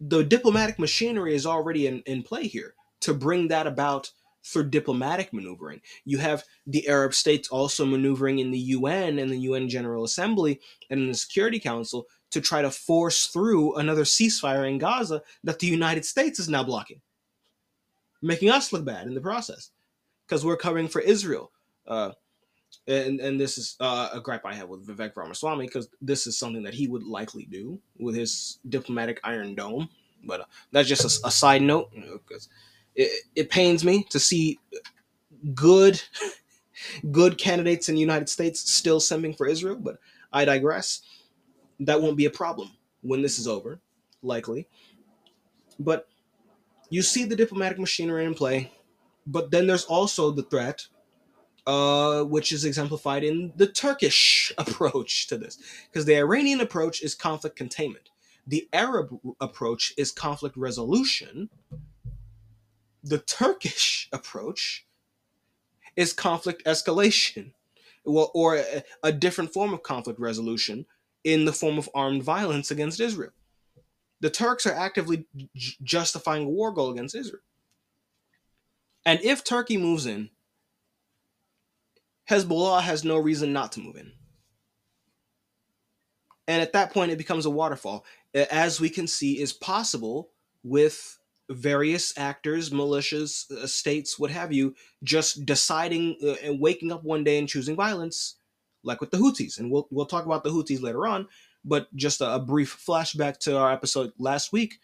the 0.00 0.22
diplomatic 0.22 0.78
machinery 0.78 1.34
is 1.34 1.46
already 1.46 1.88
in, 1.88 2.00
in 2.06 2.22
play 2.22 2.46
here 2.46 2.74
to 3.00 3.12
bring 3.12 3.48
that 3.48 3.66
about 3.66 4.12
through 4.44 4.70
diplomatic 4.70 5.32
maneuvering. 5.32 5.80
You 6.04 6.18
have 6.18 6.44
the 6.66 6.88
Arab 6.88 7.12
states 7.12 7.48
also 7.48 7.84
maneuvering 7.84 8.38
in 8.38 8.52
the 8.52 8.58
UN 8.58 9.18
and 9.18 9.30
the 9.30 9.38
UN 9.38 9.68
General 9.68 10.04
Assembly 10.04 10.60
and 10.90 11.00
in 11.00 11.08
the 11.08 11.14
Security 11.14 11.58
Council 11.58 12.06
to 12.30 12.40
try 12.40 12.62
to 12.62 12.70
force 12.70 13.26
through 13.26 13.74
another 13.76 14.04
ceasefire 14.04 14.68
in 14.68 14.78
Gaza 14.78 15.22
that 15.42 15.58
the 15.58 15.66
United 15.66 16.04
States 16.04 16.38
is 16.38 16.48
now 16.48 16.62
blocking 16.62 17.00
making 18.22 18.50
us 18.50 18.72
look 18.72 18.84
bad 18.84 19.06
in 19.06 19.14
the 19.14 19.20
process 19.20 19.70
because 20.26 20.44
we're 20.44 20.56
covering 20.56 20.88
for 20.88 21.00
Israel. 21.00 21.50
Uh, 21.86 22.12
and 22.86 23.20
and 23.20 23.38
this 23.38 23.58
is 23.58 23.76
uh, 23.80 24.10
a 24.12 24.20
gripe 24.20 24.46
I 24.46 24.54
have 24.54 24.68
with 24.68 24.86
Vivek 24.86 25.14
Ramaswamy 25.14 25.66
because 25.66 25.88
this 26.00 26.26
is 26.26 26.38
something 26.38 26.62
that 26.62 26.74
he 26.74 26.86
would 26.86 27.02
likely 27.02 27.44
do 27.44 27.78
with 27.98 28.14
his 28.14 28.58
diplomatic 28.68 29.20
Iron 29.24 29.54
Dome. 29.54 29.88
But 30.24 30.42
uh, 30.42 30.44
that's 30.70 30.88
just 30.88 31.04
a, 31.04 31.26
a, 31.26 31.30
side 31.30 31.62
note 31.62 31.90
because 31.92 32.48
it, 32.94 33.24
it 33.34 33.50
pains 33.50 33.84
me 33.84 34.04
to 34.10 34.18
see 34.18 34.58
good 35.54 36.00
good 37.10 37.36
candidates 37.38 37.88
in 37.88 37.94
the 37.94 38.00
United 38.00 38.28
States 38.28 38.70
still 38.70 39.00
sending 39.00 39.34
for 39.34 39.46
Israel. 39.46 39.76
But 39.76 39.98
I 40.32 40.44
digress. 40.44 41.02
That 41.80 42.00
won't 42.00 42.16
be 42.16 42.26
a 42.26 42.30
problem 42.30 42.70
when 43.02 43.22
this 43.22 43.38
is 43.38 43.48
over, 43.48 43.80
likely. 44.22 44.68
But 45.78 46.08
you 46.92 47.00
see 47.00 47.24
the 47.24 47.34
diplomatic 47.34 47.78
machinery 47.78 48.26
in 48.26 48.34
play, 48.34 48.70
but 49.26 49.50
then 49.50 49.66
there's 49.66 49.86
also 49.86 50.30
the 50.30 50.42
threat, 50.42 50.86
uh, 51.66 52.22
which 52.24 52.52
is 52.52 52.66
exemplified 52.66 53.24
in 53.24 53.50
the 53.56 53.66
Turkish 53.66 54.52
approach 54.58 55.26
to 55.28 55.38
this. 55.38 55.56
Because 55.90 56.04
the 56.04 56.18
Iranian 56.18 56.60
approach 56.60 57.02
is 57.02 57.14
conflict 57.14 57.56
containment, 57.56 58.10
the 58.46 58.68
Arab 58.74 59.18
approach 59.40 59.94
is 59.96 60.12
conflict 60.12 60.54
resolution. 60.54 61.48
The 63.02 63.20
Turkish 63.20 64.10
approach 64.12 64.86
is 65.96 66.12
conflict 66.12 66.62
escalation, 66.66 67.52
well, 68.04 68.30
or 68.34 68.56
a, 68.56 68.82
a 69.02 69.12
different 69.12 69.54
form 69.54 69.72
of 69.72 69.82
conflict 69.82 70.20
resolution 70.20 70.84
in 71.24 71.46
the 71.46 71.54
form 71.54 71.78
of 71.78 71.88
armed 71.94 72.22
violence 72.22 72.70
against 72.70 73.00
Israel 73.00 73.32
the 74.22 74.30
Turks 74.30 74.66
are 74.66 74.72
actively 74.72 75.26
j- 75.36 75.74
justifying 75.82 76.44
a 76.46 76.48
war 76.48 76.70
goal 76.70 76.92
against 76.92 77.14
Israel. 77.14 77.42
And 79.04 79.20
if 79.22 79.42
Turkey 79.42 79.76
moves 79.76 80.06
in, 80.06 80.30
Hezbollah 82.30 82.82
has 82.82 83.04
no 83.04 83.18
reason 83.18 83.52
not 83.52 83.72
to 83.72 83.80
move 83.80 83.96
in. 83.96 84.12
And 86.46 86.62
at 86.62 86.72
that 86.72 86.92
point, 86.92 87.10
it 87.10 87.18
becomes 87.18 87.46
a 87.46 87.50
waterfall, 87.50 88.04
as 88.34 88.80
we 88.80 88.88
can 88.88 89.08
see 89.08 89.40
is 89.40 89.52
possible 89.52 90.30
with 90.62 91.18
various 91.50 92.16
actors, 92.16 92.70
militias, 92.70 93.50
uh, 93.50 93.66
states, 93.66 94.18
what 94.18 94.30
have 94.30 94.52
you, 94.52 94.74
just 95.02 95.44
deciding 95.44 96.16
uh, 96.22 96.34
and 96.44 96.60
waking 96.60 96.92
up 96.92 97.02
one 97.02 97.24
day 97.24 97.38
and 97.38 97.48
choosing 97.48 97.74
violence, 97.74 98.36
like 98.84 99.00
with 99.00 99.10
the 99.10 99.18
Houthis. 99.18 99.58
And 99.58 99.70
we'll, 99.70 99.88
we'll 99.90 100.06
talk 100.06 100.26
about 100.26 100.44
the 100.44 100.50
Houthis 100.50 100.80
later 100.80 101.06
on. 101.06 101.26
But 101.64 101.94
just 101.94 102.20
a, 102.20 102.34
a 102.34 102.38
brief 102.40 102.84
flashback 102.86 103.38
to 103.40 103.56
our 103.56 103.72
episode 103.72 104.12
last 104.18 104.52
week, 104.52 104.78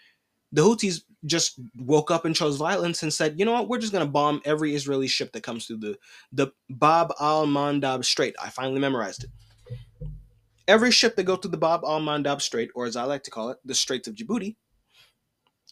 the 0.52 0.62
Houthis 0.62 1.02
just 1.24 1.60
woke 1.76 2.10
up 2.10 2.24
and 2.24 2.34
chose 2.34 2.56
violence 2.56 3.02
and 3.02 3.12
said, 3.12 3.38
you 3.38 3.44
know 3.44 3.52
what, 3.52 3.68
we're 3.68 3.78
just 3.78 3.92
going 3.92 4.06
to 4.06 4.10
bomb 4.10 4.40
every 4.44 4.74
Israeli 4.74 5.08
ship 5.08 5.32
that 5.32 5.42
comes 5.42 5.66
through 5.66 5.78
the, 5.78 5.98
the 6.32 6.52
Bab 6.70 7.12
al 7.20 7.46
Mandab 7.46 8.04
Strait. 8.04 8.34
I 8.40 8.48
finally 8.48 8.80
memorized 8.80 9.24
it. 9.24 9.30
Every 10.68 10.90
ship 10.90 11.16
that 11.16 11.24
goes 11.24 11.38
through 11.40 11.50
the 11.50 11.56
Bab 11.56 11.80
al 11.84 12.00
Mandab 12.00 12.40
Strait, 12.40 12.70
or 12.74 12.86
as 12.86 12.96
I 12.96 13.04
like 13.04 13.24
to 13.24 13.30
call 13.30 13.50
it, 13.50 13.58
the 13.64 13.74
Straits 13.74 14.06
of 14.06 14.14
Djibouti, 14.14 14.56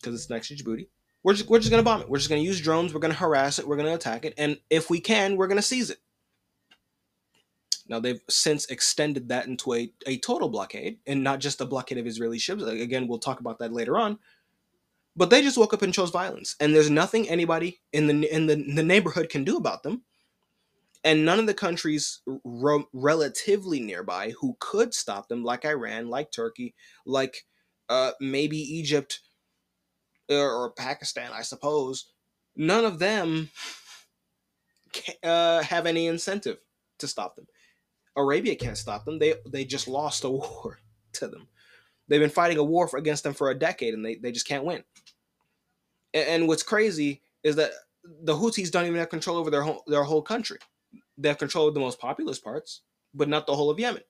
because 0.00 0.14
it's 0.14 0.30
next 0.30 0.48
to 0.48 0.56
Djibouti, 0.56 0.88
we're 1.22 1.34
just, 1.34 1.48
we're 1.48 1.58
just 1.58 1.70
going 1.70 1.80
to 1.82 1.84
bomb 1.84 2.02
it. 2.02 2.08
We're 2.08 2.18
just 2.18 2.28
going 2.28 2.42
to 2.42 2.46
use 2.46 2.60
drones. 2.60 2.94
We're 2.94 3.00
going 3.00 3.12
to 3.12 3.18
harass 3.18 3.58
it. 3.58 3.66
We're 3.66 3.76
going 3.76 3.88
to 3.88 3.94
attack 3.94 4.24
it. 4.24 4.34
And 4.38 4.58
if 4.70 4.90
we 4.90 5.00
can, 5.00 5.36
we're 5.36 5.48
going 5.48 5.56
to 5.56 5.62
seize 5.62 5.90
it. 5.90 5.98
Now 7.88 8.00
they've 8.00 8.20
since 8.28 8.66
extended 8.66 9.28
that 9.28 9.46
into 9.46 9.74
a, 9.74 9.92
a 10.06 10.18
total 10.18 10.48
blockade 10.48 10.98
and 11.06 11.22
not 11.22 11.40
just 11.40 11.60
a 11.60 11.66
blockade 11.66 11.98
of 11.98 12.06
Israeli 12.06 12.38
ships. 12.38 12.62
Again, 12.62 13.08
we'll 13.08 13.18
talk 13.18 13.40
about 13.40 13.58
that 13.58 13.72
later 13.72 13.98
on. 13.98 14.18
But 15.14 15.30
they 15.30 15.40
just 15.40 15.56
woke 15.56 15.72
up 15.72 15.80
and 15.80 15.94
chose 15.94 16.10
violence, 16.10 16.56
and 16.60 16.74
there's 16.74 16.90
nothing 16.90 17.26
anybody 17.28 17.80
in 17.92 18.06
the 18.06 18.34
in 18.34 18.46
the, 18.46 18.54
in 18.54 18.74
the 18.74 18.82
neighborhood 18.82 19.30
can 19.30 19.44
do 19.44 19.56
about 19.56 19.82
them. 19.82 20.02
And 21.02 21.24
none 21.24 21.38
of 21.38 21.46
the 21.46 21.54
countries 21.54 22.20
relatively 22.92 23.80
nearby 23.80 24.34
who 24.40 24.56
could 24.58 24.92
stop 24.92 25.28
them, 25.28 25.44
like 25.44 25.64
Iran, 25.64 26.08
like 26.08 26.32
Turkey, 26.32 26.74
like 27.06 27.46
uh, 27.88 28.10
maybe 28.20 28.58
Egypt 28.58 29.20
or, 30.28 30.50
or 30.50 30.72
Pakistan, 30.72 31.30
I 31.32 31.42
suppose, 31.42 32.10
none 32.56 32.84
of 32.84 32.98
them 32.98 33.50
uh, 35.22 35.62
have 35.62 35.86
any 35.86 36.06
incentive 36.06 36.58
to 36.98 37.06
stop 37.06 37.36
them. 37.36 37.46
Arabia 38.16 38.56
can't 38.56 38.78
stop 38.78 39.04
them. 39.04 39.18
They 39.18 39.34
they 39.46 39.64
just 39.64 39.88
lost 39.88 40.24
a 40.24 40.30
war 40.30 40.78
to 41.14 41.28
them. 41.28 41.48
They've 42.08 42.20
been 42.20 42.30
fighting 42.30 42.58
a 42.58 42.64
war 42.64 42.86
for, 42.86 42.98
against 42.98 43.24
them 43.24 43.34
for 43.34 43.50
a 43.50 43.58
decade, 43.58 43.94
and 43.94 44.04
they, 44.04 44.14
they 44.14 44.30
just 44.30 44.46
can't 44.46 44.64
win. 44.64 44.84
And, 46.14 46.28
and 46.28 46.48
what's 46.48 46.62
crazy 46.62 47.22
is 47.42 47.56
that 47.56 47.72
the 48.22 48.34
Houthis 48.34 48.70
don't 48.70 48.86
even 48.86 48.98
have 48.98 49.08
control 49.08 49.36
over 49.36 49.50
their 49.50 49.62
whole 49.62 49.82
their 49.86 50.04
whole 50.04 50.22
country. 50.22 50.58
They 51.18 51.28
have 51.28 51.38
control 51.38 51.68
of 51.68 51.74
the 51.74 51.80
most 51.80 51.98
populous 51.98 52.38
parts, 52.38 52.82
but 53.14 53.28
not 53.28 53.46
the 53.46 53.56
whole 53.56 53.70
of 53.70 53.78
Yemen. 53.80 54.02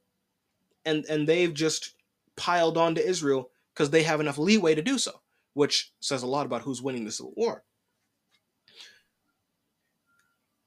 And 0.84 1.04
and 1.06 1.26
they've 1.26 1.54
just 1.54 1.94
piled 2.36 2.76
on 2.76 2.94
to 2.94 3.06
Israel 3.06 3.50
because 3.74 3.90
they 3.90 4.02
have 4.02 4.20
enough 4.20 4.38
leeway 4.38 4.74
to 4.74 4.82
do 4.82 4.98
so, 4.98 5.20
which 5.54 5.92
says 6.00 6.22
a 6.22 6.26
lot 6.26 6.46
about 6.46 6.62
who's 6.62 6.82
winning 6.82 7.04
the 7.04 7.12
civil 7.12 7.32
war 7.36 7.64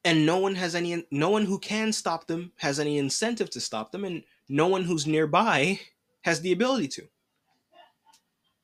and 0.09 0.25
no 0.25 0.39
one 0.39 0.55
has 0.55 0.73
any 0.73 1.05
no 1.11 1.29
one 1.29 1.45
who 1.45 1.59
can 1.59 1.93
stop 1.93 2.25
them 2.25 2.51
has 2.57 2.79
any 2.79 2.97
incentive 2.97 3.47
to 3.51 3.59
stop 3.59 3.91
them 3.91 4.03
and 4.03 4.23
no 4.49 4.65
one 4.67 4.83
who's 4.83 5.05
nearby 5.05 5.79
has 6.21 6.41
the 6.41 6.51
ability 6.51 6.87
to. 6.87 7.03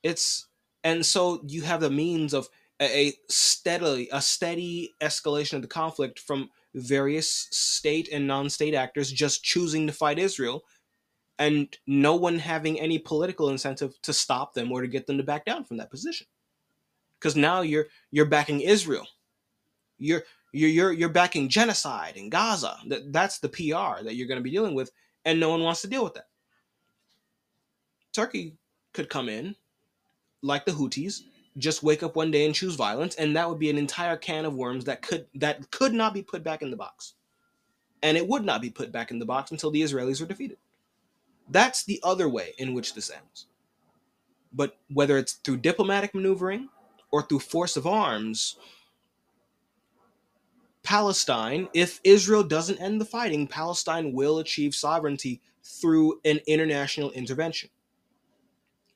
It's 0.02 0.46
and 0.82 1.06
so 1.06 1.40
you 1.46 1.62
have 1.62 1.80
the 1.80 1.90
means 1.90 2.34
of 2.34 2.48
a, 2.80 3.06
a 3.06 3.12
steadily 3.28 4.08
a 4.10 4.20
steady 4.20 4.94
escalation 5.00 5.52
of 5.52 5.62
the 5.62 5.68
conflict 5.68 6.18
from 6.18 6.50
various 6.74 7.46
state 7.52 8.08
and 8.10 8.26
non-state 8.26 8.74
actors 8.74 9.12
just 9.12 9.44
choosing 9.44 9.86
to 9.86 9.92
fight 9.92 10.18
Israel 10.18 10.64
and 11.38 11.78
no 11.86 12.16
one 12.16 12.40
having 12.40 12.80
any 12.80 12.98
political 12.98 13.50
incentive 13.50 13.94
to 14.02 14.12
stop 14.12 14.52
them 14.54 14.72
or 14.72 14.82
to 14.82 14.88
get 14.88 15.06
them 15.06 15.16
to 15.18 15.22
back 15.22 15.44
down 15.44 15.62
from 15.62 15.76
that 15.76 15.92
position. 15.92 16.26
Because 17.20 17.36
now 17.36 17.60
you're 17.60 17.86
you're 18.10 18.26
backing 18.26 18.62
Israel. 18.62 19.06
You're 19.98 20.24
you're 20.52 20.70
you're 20.70 20.92
you're 20.92 21.08
backing 21.08 21.48
genocide 21.48 22.16
in 22.16 22.30
Gaza. 22.30 22.78
That 22.88 23.12
that's 23.12 23.38
the 23.38 23.48
PR 23.48 24.02
that 24.04 24.14
you're 24.14 24.28
going 24.28 24.38
to 24.38 24.44
be 24.44 24.50
dealing 24.50 24.74
with, 24.74 24.90
and 25.24 25.40
no 25.40 25.50
one 25.50 25.62
wants 25.62 25.82
to 25.82 25.88
deal 25.88 26.04
with 26.04 26.14
that. 26.14 26.28
Turkey 28.12 28.56
could 28.92 29.10
come 29.10 29.28
in, 29.28 29.54
like 30.42 30.64
the 30.64 30.72
Houthis, 30.72 31.20
just 31.58 31.82
wake 31.82 32.02
up 32.02 32.16
one 32.16 32.30
day 32.30 32.46
and 32.46 32.54
choose 32.54 32.74
violence, 32.74 33.14
and 33.16 33.36
that 33.36 33.48
would 33.48 33.58
be 33.58 33.70
an 33.70 33.78
entire 33.78 34.16
can 34.16 34.44
of 34.44 34.54
worms 34.54 34.84
that 34.84 35.02
could 35.02 35.26
that 35.34 35.70
could 35.70 35.92
not 35.92 36.14
be 36.14 36.22
put 36.22 36.42
back 36.42 36.62
in 36.62 36.70
the 36.70 36.76
box, 36.76 37.14
and 38.02 38.16
it 38.16 38.26
would 38.26 38.44
not 38.44 38.62
be 38.62 38.70
put 38.70 38.92
back 38.92 39.10
in 39.10 39.18
the 39.18 39.26
box 39.26 39.50
until 39.50 39.70
the 39.70 39.82
Israelis 39.82 40.22
are 40.22 40.26
defeated. 40.26 40.58
That's 41.48 41.84
the 41.84 42.00
other 42.02 42.28
way 42.28 42.54
in 42.58 42.74
which 42.74 42.94
this 42.94 43.10
ends. 43.10 43.46
But 44.52 44.78
whether 44.92 45.18
it's 45.18 45.34
through 45.34 45.58
diplomatic 45.58 46.14
maneuvering 46.14 46.68
or 47.10 47.22
through 47.22 47.40
force 47.40 47.76
of 47.76 47.86
arms, 47.86 48.56
Palestine, 50.86 51.68
if 51.74 52.00
Israel 52.04 52.44
doesn't 52.44 52.80
end 52.80 53.00
the 53.00 53.04
fighting, 53.04 53.48
Palestine 53.48 54.12
will 54.12 54.38
achieve 54.38 54.72
sovereignty 54.72 55.42
through 55.64 56.20
an 56.24 56.38
international 56.46 57.10
intervention. 57.10 57.68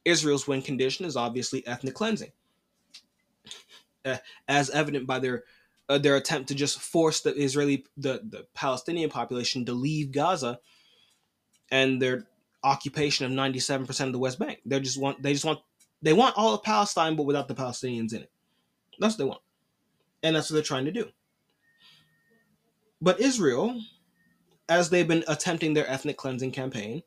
Israel's 0.05 0.47
win 0.47 0.63
condition 0.63 1.05
is 1.05 1.17
obviously 1.17 1.67
ethnic 1.67 1.95
cleansing, 1.95 2.31
uh, 4.05 4.19
as 4.47 4.71
evident 4.71 5.09
by 5.09 5.19
their 5.19 5.43
uh, 5.89 5.99
their 5.99 6.15
attempt 6.15 6.47
to 6.49 6.55
just 6.55 6.81
force 6.81 7.23
the 7.23 7.35
Israeli 7.35 7.85
the, 7.97 8.23
the 8.31 8.47
Palestinian 8.55 9.11
population 9.11 9.65
to 9.65 9.73
leave 9.73 10.13
Gaza 10.13 10.61
and 11.73 12.01
their 12.01 12.29
occupation 12.63 13.27
of 13.27 13.33
97% 13.33 14.07
of 14.07 14.13
the 14.13 14.19
West 14.19 14.39
Bank. 14.39 14.61
They 14.65 14.79
just 14.79 14.99
want 14.99 15.21
they 15.21 15.33
just 15.33 15.45
want 15.45 15.59
they 16.03 16.13
want 16.13 16.39
all 16.39 16.55
of 16.55 16.63
Palestine 16.63 17.17
but 17.17 17.27
without 17.27 17.49
the 17.49 17.55
Palestinians 17.57 18.15
in 18.15 18.23
it. 18.23 18.31
That's 19.01 19.15
what 19.15 19.19
they 19.19 19.29
want. 19.29 19.43
And 20.23 20.37
that's 20.37 20.51
what 20.51 20.55
they're 20.55 20.63
trying 20.63 20.85
to 20.85 20.93
do. 20.93 21.11
But 23.01 23.21
Israel, 23.21 23.81
as 24.69 24.91
they've 24.91 25.09
been 25.09 25.25
attempting 25.29 25.75
their 25.75 25.89
ethnic 25.89 26.17
cleansing 26.17 26.53
campaign, 26.53 27.03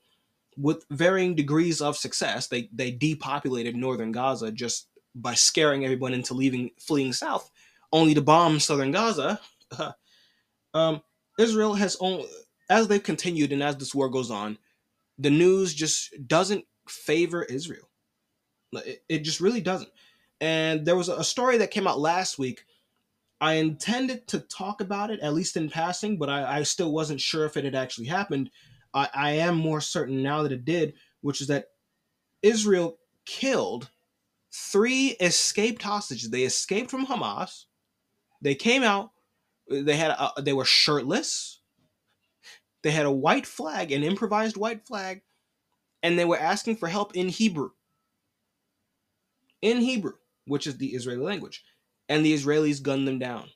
with 0.58 0.86
varying 0.92 1.36
degrees 1.36 1.82
of 1.82 1.98
success. 1.98 2.48
They 2.48 2.70
they 2.74 2.92
depopulated 2.92 3.76
northern 3.76 4.12
Gaza 4.12 4.52
just 4.52 4.88
by 5.16 5.34
scaring 5.34 5.84
everyone 5.84 6.14
into 6.14 6.34
leaving, 6.34 6.72
fleeing 6.80 7.14
south, 7.14 7.50
only 7.92 8.14
to 8.14 8.22
bomb 8.22 8.60
southern 8.60 8.92
Gaza. 8.92 9.40
um, 10.74 11.02
Israel 11.38 11.76
has 11.76 11.96
only, 12.00 12.26
as 12.70 12.88
they've 12.88 13.04
continued 13.04 13.52
and 13.52 13.62
as 13.62 13.78
this 13.78 13.94
war 13.94 14.10
goes 14.10 14.32
on, 14.32 14.58
the 15.20 15.30
news 15.30 15.74
just 15.74 16.14
doesn't 16.28 16.66
favor 16.88 17.44
Israel. 17.44 17.90
It, 18.74 19.04
it 19.08 19.20
just 19.20 19.40
really 19.40 19.62
doesn't. 19.62 19.90
And 20.42 20.86
there 20.86 20.96
was 20.96 21.10
a 21.10 21.24
story 21.24 21.58
that 21.58 21.72
came 21.72 21.88
out 21.88 22.00
last 22.00 22.40
week. 22.40 22.66
I 23.44 23.56
intended 23.56 24.26
to 24.30 24.40
talk 24.40 24.80
about 24.80 25.12
it, 25.12 25.20
at 25.20 25.34
least 25.34 25.58
in 25.58 25.70
passing, 25.70 26.18
but 26.18 26.30
I, 26.30 26.60
I 26.60 26.64
still 26.64 26.94
wasn't 26.94 27.20
sure 27.20 27.46
if 27.46 27.58
it 27.58 27.66
had 27.66 27.76
actually 27.76 28.08
happened. 28.08 28.50
I, 28.94 29.10
I 29.14 29.32
am 29.32 29.58
more 29.58 29.82
certain 29.82 30.24
now 30.24 30.44
that 30.44 30.54
it 30.54 30.64
did, 30.64 30.94
which 31.20 31.42
is 31.42 31.48
that 31.48 31.66
Israel 32.42 33.00
killed 33.26 33.90
three 34.54 35.18
escaped 35.20 35.82
hostages. 35.82 36.30
They 36.30 36.44
escaped 36.44 36.90
from 36.90 37.06
Hamas. 37.06 37.66
They 38.42 38.56
came 38.56 38.82
out. 38.82 39.12
They 39.70 39.98
had 39.98 40.12
a, 40.12 40.42
they 40.42 40.54
were 40.54 40.64
shirtless. 40.64 41.60
They 42.82 42.92
had 42.92 43.06
a 43.06 43.12
white 43.12 43.46
flag, 43.46 43.92
an 43.92 44.04
improvised 44.04 44.56
white 44.56 44.88
flag, 44.88 45.22
and 46.02 46.18
they 46.18 46.24
were 46.24 46.40
asking 46.40 46.78
for 46.78 46.88
help 46.88 47.14
in 47.14 47.28
Hebrew. 47.28 47.72
In 49.62 49.82
Hebrew, 49.82 50.14
which 50.48 50.66
is 50.66 50.78
the 50.78 50.96
Israeli 50.96 51.26
language. 51.26 51.62
And 52.10 52.26
the 52.26 52.34
Israelis 52.34 52.82
gunned 52.82 53.08
them 53.08 53.20
down. 53.20 53.50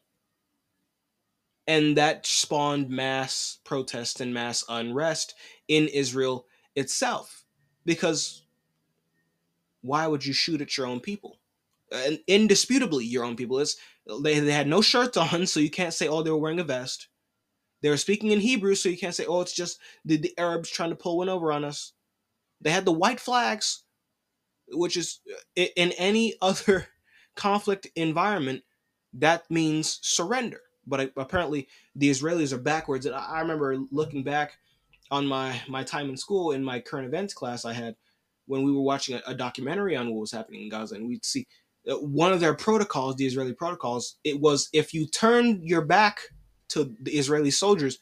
And 1.67 1.97
that 1.97 2.25
spawned 2.25 2.89
mass 2.89 3.59
protests 3.65 4.21
and 4.21 4.33
mass 4.33 4.63
unrest 4.69 5.35
in 5.67 5.87
Israel 5.89 6.45
itself. 6.75 7.43
Because 7.85 8.43
why 9.81 10.07
would 10.07 10.25
you 10.25 10.33
shoot 10.33 10.61
at 10.61 10.77
your 10.77 10.87
own 10.87 10.99
people? 10.99 11.39
And 11.91 12.19
indisputably, 12.27 13.05
your 13.05 13.23
own 13.23 13.35
people. 13.35 13.59
It's, 13.59 13.77
they, 14.21 14.39
they 14.39 14.51
had 14.51 14.67
no 14.67 14.81
shirts 14.81 15.17
on, 15.17 15.45
so 15.45 15.59
you 15.59 15.69
can't 15.69 15.93
say, 15.93 16.07
oh, 16.07 16.21
they 16.21 16.31
were 16.31 16.37
wearing 16.37 16.59
a 16.59 16.63
vest. 16.63 17.07
They 17.81 17.89
were 17.89 17.97
speaking 17.97 18.31
in 18.31 18.39
Hebrew, 18.39 18.75
so 18.75 18.89
you 18.89 18.97
can't 18.97 19.15
say, 19.15 19.25
oh, 19.25 19.41
it's 19.41 19.53
just 19.53 19.79
the, 20.03 20.17
the 20.17 20.37
Arabs 20.37 20.69
trying 20.69 20.89
to 20.89 20.95
pull 20.95 21.17
one 21.17 21.29
over 21.29 21.51
on 21.51 21.63
us. 21.63 21.93
They 22.61 22.71
had 22.71 22.85
the 22.85 22.91
white 22.91 23.19
flags, 23.19 23.83
which 24.69 24.97
is 24.97 25.19
in 25.55 25.91
any 25.93 26.35
other 26.41 26.87
conflict 27.37 27.87
environment, 27.95 28.63
that 29.13 29.49
means 29.49 29.99
surrender. 30.01 30.61
But 30.85 31.13
apparently, 31.17 31.67
the 31.95 32.09
Israelis 32.09 32.53
are 32.53 32.57
backwards. 32.57 33.05
And 33.05 33.15
I 33.15 33.39
remember 33.39 33.77
looking 33.91 34.23
back 34.23 34.57
on 35.11 35.25
my, 35.25 35.61
my 35.67 35.83
time 35.83 36.09
in 36.09 36.17
school 36.17 36.51
in 36.51 36.63
my 36.63 36.79
current 36.79 37.07
events 37.07 37.33
class 37.33 37.65
I 37.65 37.73
had 37.73 37.95
when 38.47 38.63
we 38.63 38.71
were 38.71 38.81
watching 38.81 39.15
a, 39.15 39.21
a 39.27 39.33
documentary 39.33 39.95
on 39.95 40.09
what 40.09 40.21
was 40.21 40.31
happening 40.31 40.63
in 40.63 40.69
Gaza, 40.69 40.95
and 40.95 41.07
we'd 41.07 41.25
see 41.25 41.45
uh, 41.89 41.95
one 41.95 42.33
of 42.33 42.39
their 42.39 42.53
protocols, 42.53 43.15
the 43.15 43.25
Israeli 43.25 43.53
protocols, 43.53 44.17
it 44.23 44.39
was 44.39 44.69
if 44.73 44.93
you 44.93 45.05
turned 45.05 45.63
your 45.63 45.81
back 45.81 46.19
to 46.69 46.95
the 47.01 47.11
Israeli 47.11 47.51
soldiers, 47.51 47.99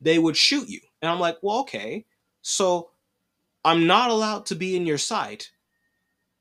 they 0.00 0.18
would 0.18 0.36
shoot 0.36 0.68
you. 0.68 0.80
And 1.00 1.10
I'm 1.10 1.20
like, 1.20 1.38
well, 1.42 1.60
okay, 1.60 2.04
so 2.42 2.90
I'm 3.64 3.86
not 3.86 4.10
allowed 4.10 4.46
to 4.46 4.54
be 4.54 4.76
in 4.76 4.86
your 4.86 4.98
sight, 4.98 5.50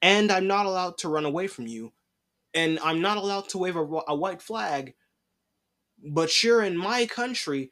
and 0.02 0.32
I'm 0.32 0.48
not 0.48 0.66
allowed 0.66 0.98
to 1.00 1.10
run 1.10 1.26
away 1.26 1.48
from 1.48 1.68
you, 1.68 1.94
and 2.56 2.80
I'm 2.80 3.02
not 3.02 3.18
allowed 3.18 3.50
to 3.50 3.58
wave 3.58 3.76
a, 3.76 3.86
a 4.08 4.16
white 4.16 4.42
flag, 4.42 4.96
but 6.02 6.44
you're 6.44 6.64
in 6.64 6.78
my 6.78 7.06
country. 7.06 7.72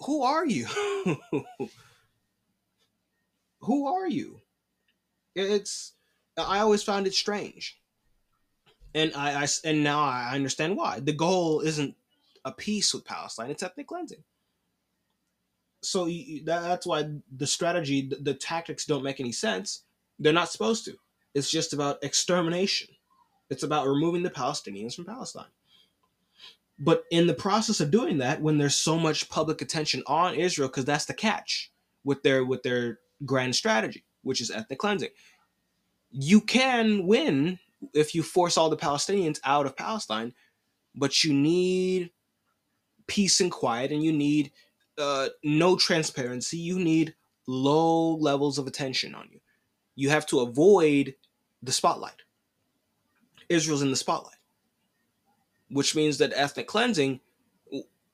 Who 0.00 0.22
are 0.22 0.46
you? 0.46 0.66
Who 3.60 3.86
are 3.86 4.08
you? 4.08 4.40
It's 5.36 5.92
I 6.36 6.58
always 6.60 6.82
found 6.82 7.06
it 7.06 7.14
strange, 7.14 7.80
and 8.94 9.12
I, 9.14 9.42
I 9.42 9.46
and 9.64 9.84
now 9.84 10.00
I 10.00 10.32
understand 10.34 10.76
why. 10.76 11.00
The 11.00 11.12
goal 11.12 11.60
isn't 11.60 11.94
a 12.44 12.52
peace 12.52 12.92
with 12.92 13.04
Palestine; 13.04 13.50
it's 13.50 13.62
ethnic 13.62 13.86
cleansing. 13.86 14.24
So 15.82 16.08
that's 16.44 16.86
why 16.86 17.10
the 17.36 17.46
strategy, 17.46 18.10
the 18.20 18.34
tactics 18.34 18.86
don't 18.86 19.04
make 19.04 19.20
any 19.20 19.32
sense. 19.32 19.82
They're 20.18 20.32
not 20.32 20.50
supposed 20.50 20.86
to. 20.86 20.96
It's 21.34 21.50
just 21.50 21.74
about 21.74 22.02
extermination. 22.02 22.88
It's 23.50 23.62
about 23.62 23.86
removing 23.86 24.22
the 24.22 24.30
Palestinians 24.30 24.94
from 24.94 25.04
Palestine. 25.04 25.46
But 26.78 27.04
in 27.10 27.26
the 27.26 27.34
process 27.34 27.80
of 27.80 27.90
doing 27.90 28.18
that, 28.18 28.40
when 28.40 28.58
there's 28.58 28.76
so 28.76 28.98
much 28.98 29.28
public 29.28 29.62
attention 29.62 30.02
on 30.06 30.34
Israel, 30.34 30.68
because 30.68 30.84
that's 30.84 31.04
the 31.04 31.14
catch 31.14 31.70
with 32.02 32.22
their 32.22 32.44
with 32.44 32.62
their 32.62 32.98
grand 33.24 33.54
strategy, 33.54 34.04
which 34.22 34.40
is 34.40 34.50
ethnic 34.50 34.78
cleansing. 34.78 35.10
You 36.10 36.40
can 36.40 37.06
win 37.06 37.58
if 37.92 38.14
you 38.14 38.22
force 38.22 38.56
all 38.56 38.70
the 38.70 38.76
Palestinians 38.76 39.38
out 39.44 39.66
of 39.66 39.76
Palestine, 39.76 40.32
but 40.94 41.22
you 41.22 41.32
need 41.32 42.10
peace 43.06 43.40
and 43.40 43.52
quiet, 43.52 43.92
and 43.92 44.02
you 44.02 44.12
need 44.12 44.50
uh, 44.98 45.28
no 45.44 45.76
transparency. 45.76 46.56
You 46.56 46.78
need 46.78 47.14
low 47.46 48.16
levels 48.16 48.58
of 48.58 48.66
attention 48.66 49.14
on 49.14 49.28
you. 49.30 49.40
You 49.94 50.10
have 50.10 50.26
to 50.26 50.40
avoid 50.40 51.14
the 51.62 51.72
spotlight. 51.72 52.23
Israel's 53.48 53.82
in 53.82 53.90
the 53.90 53.96
spotlight, 53.96 54.38
which 55.70 55.94
means 55.94 56.18
that 56.18 56.32
ethnic 56.34 56.66
cleansing 56.66 57.20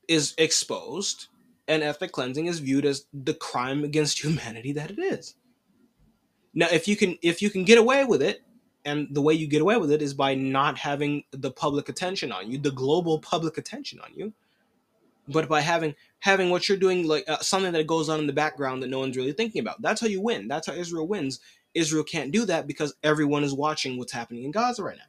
is 0.09 0.35
exposed, 0.38 1.29
and 1.69 1.83
ethnic 1.83 2.12
cleansing 2.12 2.47
is 2.47 2.59
viewed 2.61 2.85
as 2.85 3.07
the 3.12 3.35
crime 3.35 3.85
against 3.85 4.21
humanity 4.25 4.73
that 4.73 4.90
it 4.90 4.99
is. 4.99 5.35
Now, 6.53 6.66
if 6.73 6.88
you 6.88 6.97
can 6.97 7.16
if 7.23 7.43
you 7.43 7.51
can 7.51 7.64
get 7.64 7.79
away 7.79 8.05
with 8.05 8.23
it, 8.23 8.43
and 8.85 9.09
the 9.11 9.23
way 9.23 9.35
you 9.35 9.47
get 9.47 9.62
away 9.62 9.77
with 9.77 9.93
it 9.93 10.03
is 10.03 10.14
by 10.14 10.35
not 10.35 10.79
having 10.79 11.25
the 11.33 11.51
public 11.51 11.88
attention 11.88 12.33
on 12.33 12.51
you, 12.51 12.59
the 12.59 12.71
global 12.73 13.19
public 13.19 13.59
attention 13.59 14.01
on 14.01 14.11
you, 14.14 14.33
but 15.29 15.49
by 15.49 15.61
having 15.61 15.95
having 16.21 16.51
what 16.51 16.69
you're 16.69 16.79
doing 16.79 17.07
like 17.07 17.25
uh, 17.29 17.38
something 17.38 17.73
that 17.73 17.87
goes 17.87 18.09
on 18.09 18.19
in 18.21 18.27
the 18.27 18.33
background 18.33 18.83
that 18.83 18.88
no 18.88 18.99
one's 18.99 19.16
really 19.16 19.33
thinking 19.33 19.61
about. 19.61 19.81
That's 19.81 20.01
how 20.01 20.07
you 20.07 20.21
win. 20.21 20.49
That's 20.49 20.66
how 20.66 20.73
Israel 20.73 21.07
wins. 21.07 21.40
Israel 21.75 22.05
can't 22.05 22.33
do 22.33 22.45
that 22.47 22.66
because 22.66 22.95
everyone 23.05 23.45
is 23.45 23.55
watching 23.55 23.97
what's 23.97 24.12
happening 24.12 24.45
in 24.45 24.51
Gaza 24.51 24.83
right 24.83 24.97
now. 24.97 25.05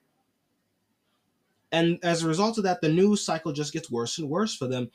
And 1.71 1.99
as 2.03 2.23
a 2.23 2.27
result 2.27 2.57
of 2.57 2.63
that, 2.65 2.81
the 2.81 2.89
news 2.89 3.23
cycle 3.23 3.53
just 3.53 3.73
gets 3.73 3.89
worse 3.89 4.17
and 4.17 4.29
worse 4.29 4.55
for 4.55 4.67
them. 4.67 4.91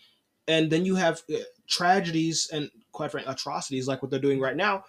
And 0.48 0.70
then 0.70 0.84
you 0.84 0.94
have 0.96 1.22
uh, 1.32 1.38
tragedies 1.68 2.48
and 2.52 2.70
quite 2.92 3.10
frankly 3.10 3.32
atrocities 3.32 3.88
like 3.88 4.02
what 4.02 4.10
they're 4.10 4.20
doing 4.20 4.40
right 4.40 4.56
now 4.56 4.84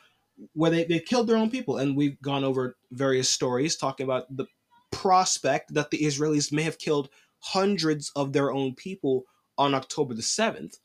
where 0.53 0.71
they, 0.71 0.83
they 0.83 0.99
killed 0.99 1.27
their 1.27 1.37
own 1.37 1.49
people. 1.49 1.77
And 1.77 1.95
we've 1.95 2.21
gone 2.21 2.43
over 2.43 2.77
various 2.91 3.29
stories 3.29 3.75
talking 3.75 4.03
about 4.03 4.25
the 4.35 4.45
prospect 4.91 5.73
that 5.73 5.91
the 5.91 5.99
Israelis 5.99 6.51
may 6.51 6.63
have 6.63 6.77
killed 6.77 7.09
hundreds 7.39 8.11
of 8.15 8.33
their 8.33 8.51
own 8.51 8.75
people 8.75 9.23
on 9.57 9.73
October 9.73 10.13
the 10.13 10.21
7th. 10.21 10.77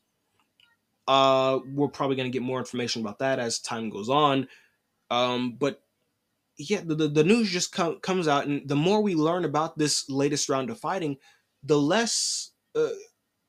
Uh, 1.07 1.59
we're 1.73 1.87
probably 1.87 2.15
going 2.15 2.31
to 2.31 2.35
get 2.35 2.45
more 2.45 2.59
information 2.59 3.01
about 3.01 3.19
that 3.19 3.39
as 3.39 3.59
time 3.59 3.89
goes 3.89 4.09
on. 4.09 4.47
Um, 5.11 5.57
but 5.59 5.82
yeah, 6.57 6.81
the, 6.83 6.95
the, 6.95 7.07
the 7.07 7.23
news 7.23 7.49
just 7.49 7.71
com- 7.71 7.99
comes 7.99 8.27
out, 8.27 8.45
and 8.45 8.67
the 8.67 8.75
more 8.75 9.01
we 9.01 9.15
learn 9.15 9.45
about 9.45 9.77
this 9.77 10.09
latest 10.09 10.49
round 10.49 10.69
of 10.69 10.79
fighting, 10.79 11.17
the 11.63 11.77
less 11.77 12.51
uh, 12.75 12.89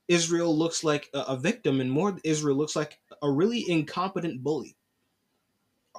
Israel 0.09 0.57
looks 0.57 0.85
like 0.85 1.11
a, 1.15 1.21
a 1.21 1.37
victim, 1.37 1.81
and 1.81 1.91
more 1.91 2.17
Israel 2.25 2.57
looks 2.57 2.77
like 2.77 2.99
a 3.23 3.31
really 3.31 3.65
incompetent 3.69 4.43
bully 4.43 4.77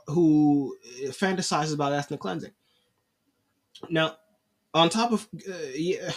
who 0.07 0.75
fantasizes 1.07 1.73
about 1.73 1.93
ethnic 1.93 2.19
cleansing. 2.19 2.51
Now, 3.89 4.17
on 4.73 4.89
top 4.89 5.11
of 5.11 5.27
uh, 5.47 5.53
yeah, 5.73 6.11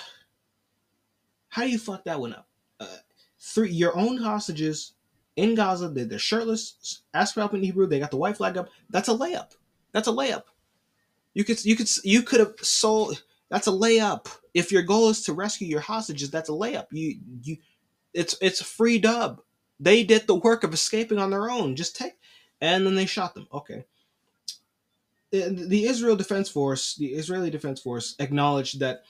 how 1.49 1.63
do 1.63 1.71
you 1.71 1.79
fuck 1.79 2.05
that 2.05 2.21
one 2.21 2.33
up? 2.33 2.49
Uh, 2.81 2.97
three 3.39 3.71
your 3.71 3.97
own 3.97 4.19
hostages 4.19 4.93
in 5.37 5.55
Gaza, 5.55 5.89
they're, 5.89 6.05
they're 6.05 6.19
shirtless, 6.19 7.03
ask 7.15 7.35
for 7.35 7.41
help 7.41 7.55
in 7.55 7.63
Hebrew. 7.63 7.87
They 7.87 8.01
got 8.01 8.11
the 8.11 8.17
white 8.17 8.37
flag 8.37 8.57
up. 8.57 8.69
That's 8.91 9.09
a 9.09 9.15
layup. 9.15 9.53
That's 9.93 10.09
a 10.09 10.13
layup. 10.13 10.45
You 11.35 11.45
could 11.45 11.65
you 11.65 11.77
could 11.77 11.89
you 12.05 12.23
could 12.23 12.41
have 12.41 12.55
sold. 12.61 13.23
That's 13.51 13.67
a 13.67 13.73
layup. 13.73 14.29
If 14.55 14.73
your 14.73 14.83
goal 14.83 15.11
is 15.11 15.23
to 15.25 15.33
rescue 15.33 15.69
your 15.69 15.81
hostages, 15.81 16.31
that's 16.31 16.49
a 16.49 16.53
layup. 16.53 16.87
You 16.91 17.19
you, 17.43 17.57
it's 18.13 18.37
it's 18.41 18.61
a 18.61 18.65
free 18.65 18.99
dub. 18.99 19.41
They 19.81 20.03
did 20.03 20.27
the 20.27 20.35
work 20.35 20.65
of 20.65 20.75
escaping 20.75 21.19
on 21.19 21.31
their 21.31 21.51
own. 21.51 21.77
Just 21.77 21.97
take 21.97 22.15
and 22.61 22.87
then 22.87 22.95
they 22.95 23.07
shot 23.07 23.35
them. 23.35 23.47
Okay. 23.53 23.85
The 25.31 25.85
Israel 25.85 26.17
Defense 26.17 26.49
Force, 26.49 26.95
the 26.97 27.09
Israeli 27.09 27.51
Defense 27.51 27.81
Force, 27.81 28.15
acknowledged 28.19 28.81
that 28.81 29.03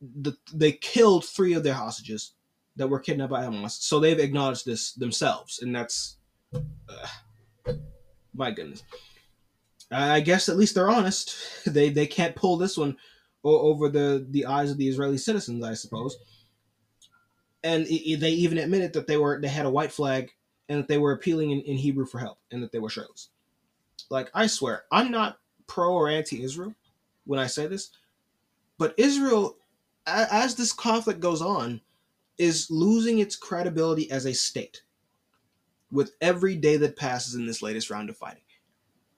the, 0.00 0.36
they 0.52 0.72
killed 0.72 1.24
three 1.24 1.54
of 1.54 1.64
their 1.64 1.74
hostages 1.74 2.34
that 2.76 2.88
were 2.88 3.00
kidnapped 3.00 3.32
by 3.32 3.42
Hamas. 3.42 3.72
So 3.72 3.98
they've 3.98 4.18
acknowledged 4.18 4.64
this 4.64 4.92
themselves, 4.92 5.60
and 5.60 5.74
that's 5.74 6.18
uh, 6.54 7.72
my 8.32 8.52
goodness. 8.52 8.84
I 9.90 10.20
guess 10.20 10.48
at 10.48 10.56
least 10.56 10.74
they're 10.74 10.90
honest. 10.90 11.36
They 11.66 11.90
they 11.90 12.06
can't 12.06 12.36
pull 12.36 12.56
this 12.56 12.76
one 12.76 12.96
over 13.44 13.88
the 13.88 14.26
the 14.30 14.46
eyes 14.46 14.70
of 14.70 14.78
the 14.78 14.88
Israeli 14.88 15.18
citizens, 15.18 15.64
I 15.64 15.74
suppose. 15.74 16.16
And 17.64 17.86
it, 17.88 18.20
they 18.20 18.30
even 18.30 18.58
admitted 18.58 18.92
that 18.92 19.06
they 19.06 19.16
were 19.16 19.40
they 19.40 19.48
had 19.48 19.66
a 19.66 19.70
white 19.70 19.92
flag 19.92 20.30
and 20.68 20.78
that 20.78 20.88
they 20.88 20.98
were 20.98 21.12
appealing 21.12 21.50
in, 21.50 21.60
in 21.62 21.76
Hebrew 21.76 22.06
for 22.06 22.18
help 22.18 22.38
and 22.50 22.62
that 22.62 22.72
they 22.72 22.78
were 22.78 22.90
shirtless. 22.90 23.30
Like 24.10 24.30
I 24.34 24.46
swear, 24.46 24.84
I'm 24.92 25.10
not 25.10 25.38
pro 25.66 25.92
or 25.92 26.08
anti-Israel 26.08 26.74
when 27.24 27.40
I 27.40 27.46
say 27.48 27.66
this, 27.66 27.90
but 28.78 28.94
Israel, 28.96 29.56
as 30.06 30.54
this 30.54 30.72
conflict 30.72 31.18
goes 31.18 31.42
on, 31.42 31.80
is 32.38 32.70
losing 32.70 33.18
its 33.18 33.34
credibility 33.34 34.10
as 34.10 34.26
a 34.26 34.34
state 34.34 34.82
with 35.90 36.12
every 36.20 36.56
day 36.56 36.76
that 36.76 36.96
passes 36.96 37.34
in 37.34 37.46
this 37.46 37.62
latest 37.62 37.90
round 37.90 38.10
of 38.10 38.16
fighting. 38.16 38.42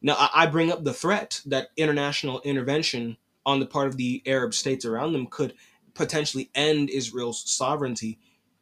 Now, 0.01 0.31
I 0.33 0.47
bring 0.47 0.71
up 0.71 0.85
the 0.85 0.95
threat 0.95 1.41
that 1.47 1.71
international 1.77 2.41
intervention 2.43 3.17
on 3.45 3.61
the 3.61 3.67
part 3.67 3.89
of 3.89 3.97
the 3.97 4.23
Arab 4.27 4.55
states 4.55 4.85
around 4.85 5.13
them 5.13 5.27
could 5.27 5.55
potentially 5.95 6.51
end 6.55 6.91
Israel's 6.91 7.51
sovereignty 7.51 8.19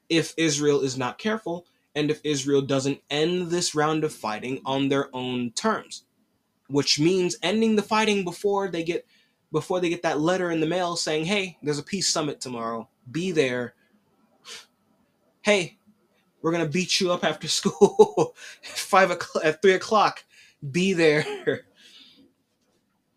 if 0.08 0.32
Israel 0.36 0.80
is 0.80 0.96
not 0.96 1.18
careful 1.18 1.66
and 1.94 2.10
if 2.10 2.20
Israel 2.24 2.62
doesn't 2.62 3.00
end 3.10 3.50
this 3.50 3.74
round 3.74 4.04
of 4.04 4.12
fighting 4.12 4.60
on 4.64 4.88
their 4.88 5.14
own 5.14 5.50
terms, 5.52 6.04
which 6.68 7.00
means 7.00 7.36
ending 7.42 7.76
the 7.76 7.82
fighting 7.82 8.24
before 8.24 8.68
they 8.68 8.84
get 8.84 9.06
before 9.52 9.80
they 9.80 9.88
get 9.88 10.02
that 10.02 10.20
letter 10.20 10.50
in 10.50 10.60
the 10.60 10.66
mail 10.66 10.96
saying, 10.96 11.24
"Hey, 11.24 11.56
there's 11.62 11.78
a 11.78 11.82
peace 11.82 12.08
summit 12.08 12.40
tomorrow. 12.40 12.88
Be 13.10 13.32
there." 13.32 13.74
Hey, 15.42 15.78
we're 16.42 16.52
gonna 16.52 16.68
beat 16.68 17.00
you 17.00 17.12
up 17.12 17.24
after 17.24 17.48
school 17.60 18.34
at 18.62 18.78
five 18.78 19.10
o'clock 19.10 19.44
at 19.44 19.62
three 19.62 19.74
o'clock. 19.74 20.24
Be 20.70 20.92
there 20.92 21.24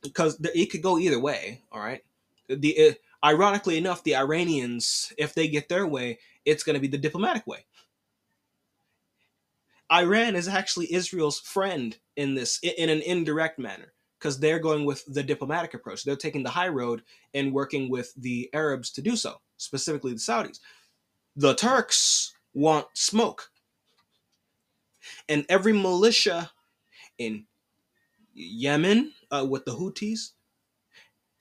because 0.02 0.40
it 0.54 0.72
could 0.72 0.84
go 0.84 1.00
either 1.00 1.20
way. 1.20 1.62
All 1.72 1.82
right. 1.82 2.04
The 2.48 2.70
it, 2.70 3.02
ironically 3.24 3.78
enough, 3.78 4.04
the 4.04 4.16
Iranians, 4.16 5.14
if 5.18 5.34
they 5.34 5.48
get 5.48 5.70
their 5.70 5.88
way, 5.88 6.20
it's 6.46 6.64
going 6.64 6.76
to 6.76 6.80
be 6.80 6.88
the 6.88 6.98
diplomatic 6.98 7.46
way. 7.46 7.66
Iran 9.92 10.36
is 10.36 10.48
actually 10.48 10.94
Israel's 10.94 11.40
friend 11.40 11.98
in 12.16 12.36
this, 12.36 12.60
in 12.62 12.90
an 12.90 13.02
indirect 13.02 13.58
manner, 13.58 13.94
because 14.20 14.40
they're 14.40 14.60
going 14.60 14.86
with 14.86 15.04
the 15.08 15.24
diplomatic 15.24 15.74
approach. 15.74 16.04
They're 16.04 16.16
taking 16.16 16.44
the 16.44 16.50
high 16.50 16.68
road 16.68 17.02
and 17.34 17.54
working 17.54 17.90
with 17.90 18.14
the 18.16 18.50
Arabs 18.54 18.92
to 18.92 19.02
do 19.02 19.16
so, 19.16 19.42
specifically 19.58 20.14
the 20.14 20.20
Saudis. 20.20 20.60
The 21.36 21.56
Turks 21.56 22.34
want 22.54 22.86
smoke. 22.94 23.50
And 25.28 25.46
every 25.50 25.74
militia 25.74 26.52
in 27.20 27.46
Yemen 28.34 29.14
uh, 29.30 29.46
with 29.48 29.66
the 29.66 29.72
Houthis, 29.72 30.32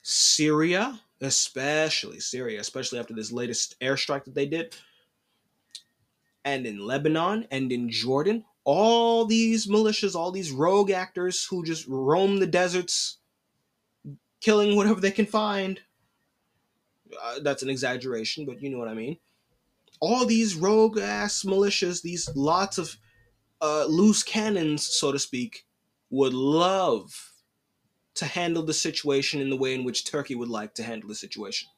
Syria, 0.03 0.99
especially 1.21 2.19
Syria, 2.19 2.59
especially 2.59 2.99
after 2.99 3.13
this 3.13 3.31
latest 3.31 3.79
airstrike 3.79 4.25
that 4.25 4.35
they 4.35 4.45
did, 4.45 4.75
and 6.45 6.65
in 6.65 6.79
Lebanon 6.79 7.47
and 7.51 7.71
in 7.71 7.89
Jordan, 7.89 8.45
all 8.63 9.25
these 9.25 9.67
militias, 9.67 10.15
all 10.15 10.31
these 10.31 10.51
rogue 10.51 10.91
actors 10.91 11.45
who 11.45 11.63
just 11.63 11.87
roam 11.87 12.39
the 12.39 12.47
deserts, 12.47 13.17
killing 14.41 14.75
whatever 14.75 15.01
they 15.01 15.11
can 15.11 15.25
find. 15.25 15.79
Uh, 17.23 17.39
that's 17.41 17.63
an 17.63 17.69
exaggeration, 17.69 18.45
but 18.45 18.61
you 18.61 18.69
know 18.69 18.77
what 18.77 18.87
I 18.87 18.93
mean. 18.93 19.17
All 19.99 20.25
these 20.25 20.55
rogue 20.55 20.99
ass 20.99 21.43
militias, 21.43 22.01
these 22.01 22.29
lots 22.35 22.77
of 22.77 22.95
uh, 23.61 23.85
loose 23.85 24.23
cannons, 24.23 24.85
so 24.85 25.11
to 25.11 25.19
speak, 25.19 25.65
would 26.09 26.33
love 26.33 27.31
to 28.15 28.25
handle 28.25 28.63
the 28.63 28.73
situation 28.73 29.39
in 29.41 29.49
the 29.49 29.55
way 29.55 29.73
in 29.73 29.83
which 29.83 30.05
Turkey 30.05 30.35
would 30.35 30.49
like 30.49 30.73
to 30.75 30.83
handle 30.83 31.07
the 31.07 31.15
situation. 31.15 31.69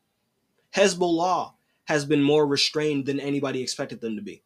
Hezbollah 0.76 1.54
has 1.86 2.06
been 2.06 2.24
more 2.24 2.48
restrained 2.48 3.06
than 3.06 3.20
anybody 3.20 3.62
expected 3.62 4.02
them 4.02 4.16
to 4.16 4.22
be. 4.22 4.42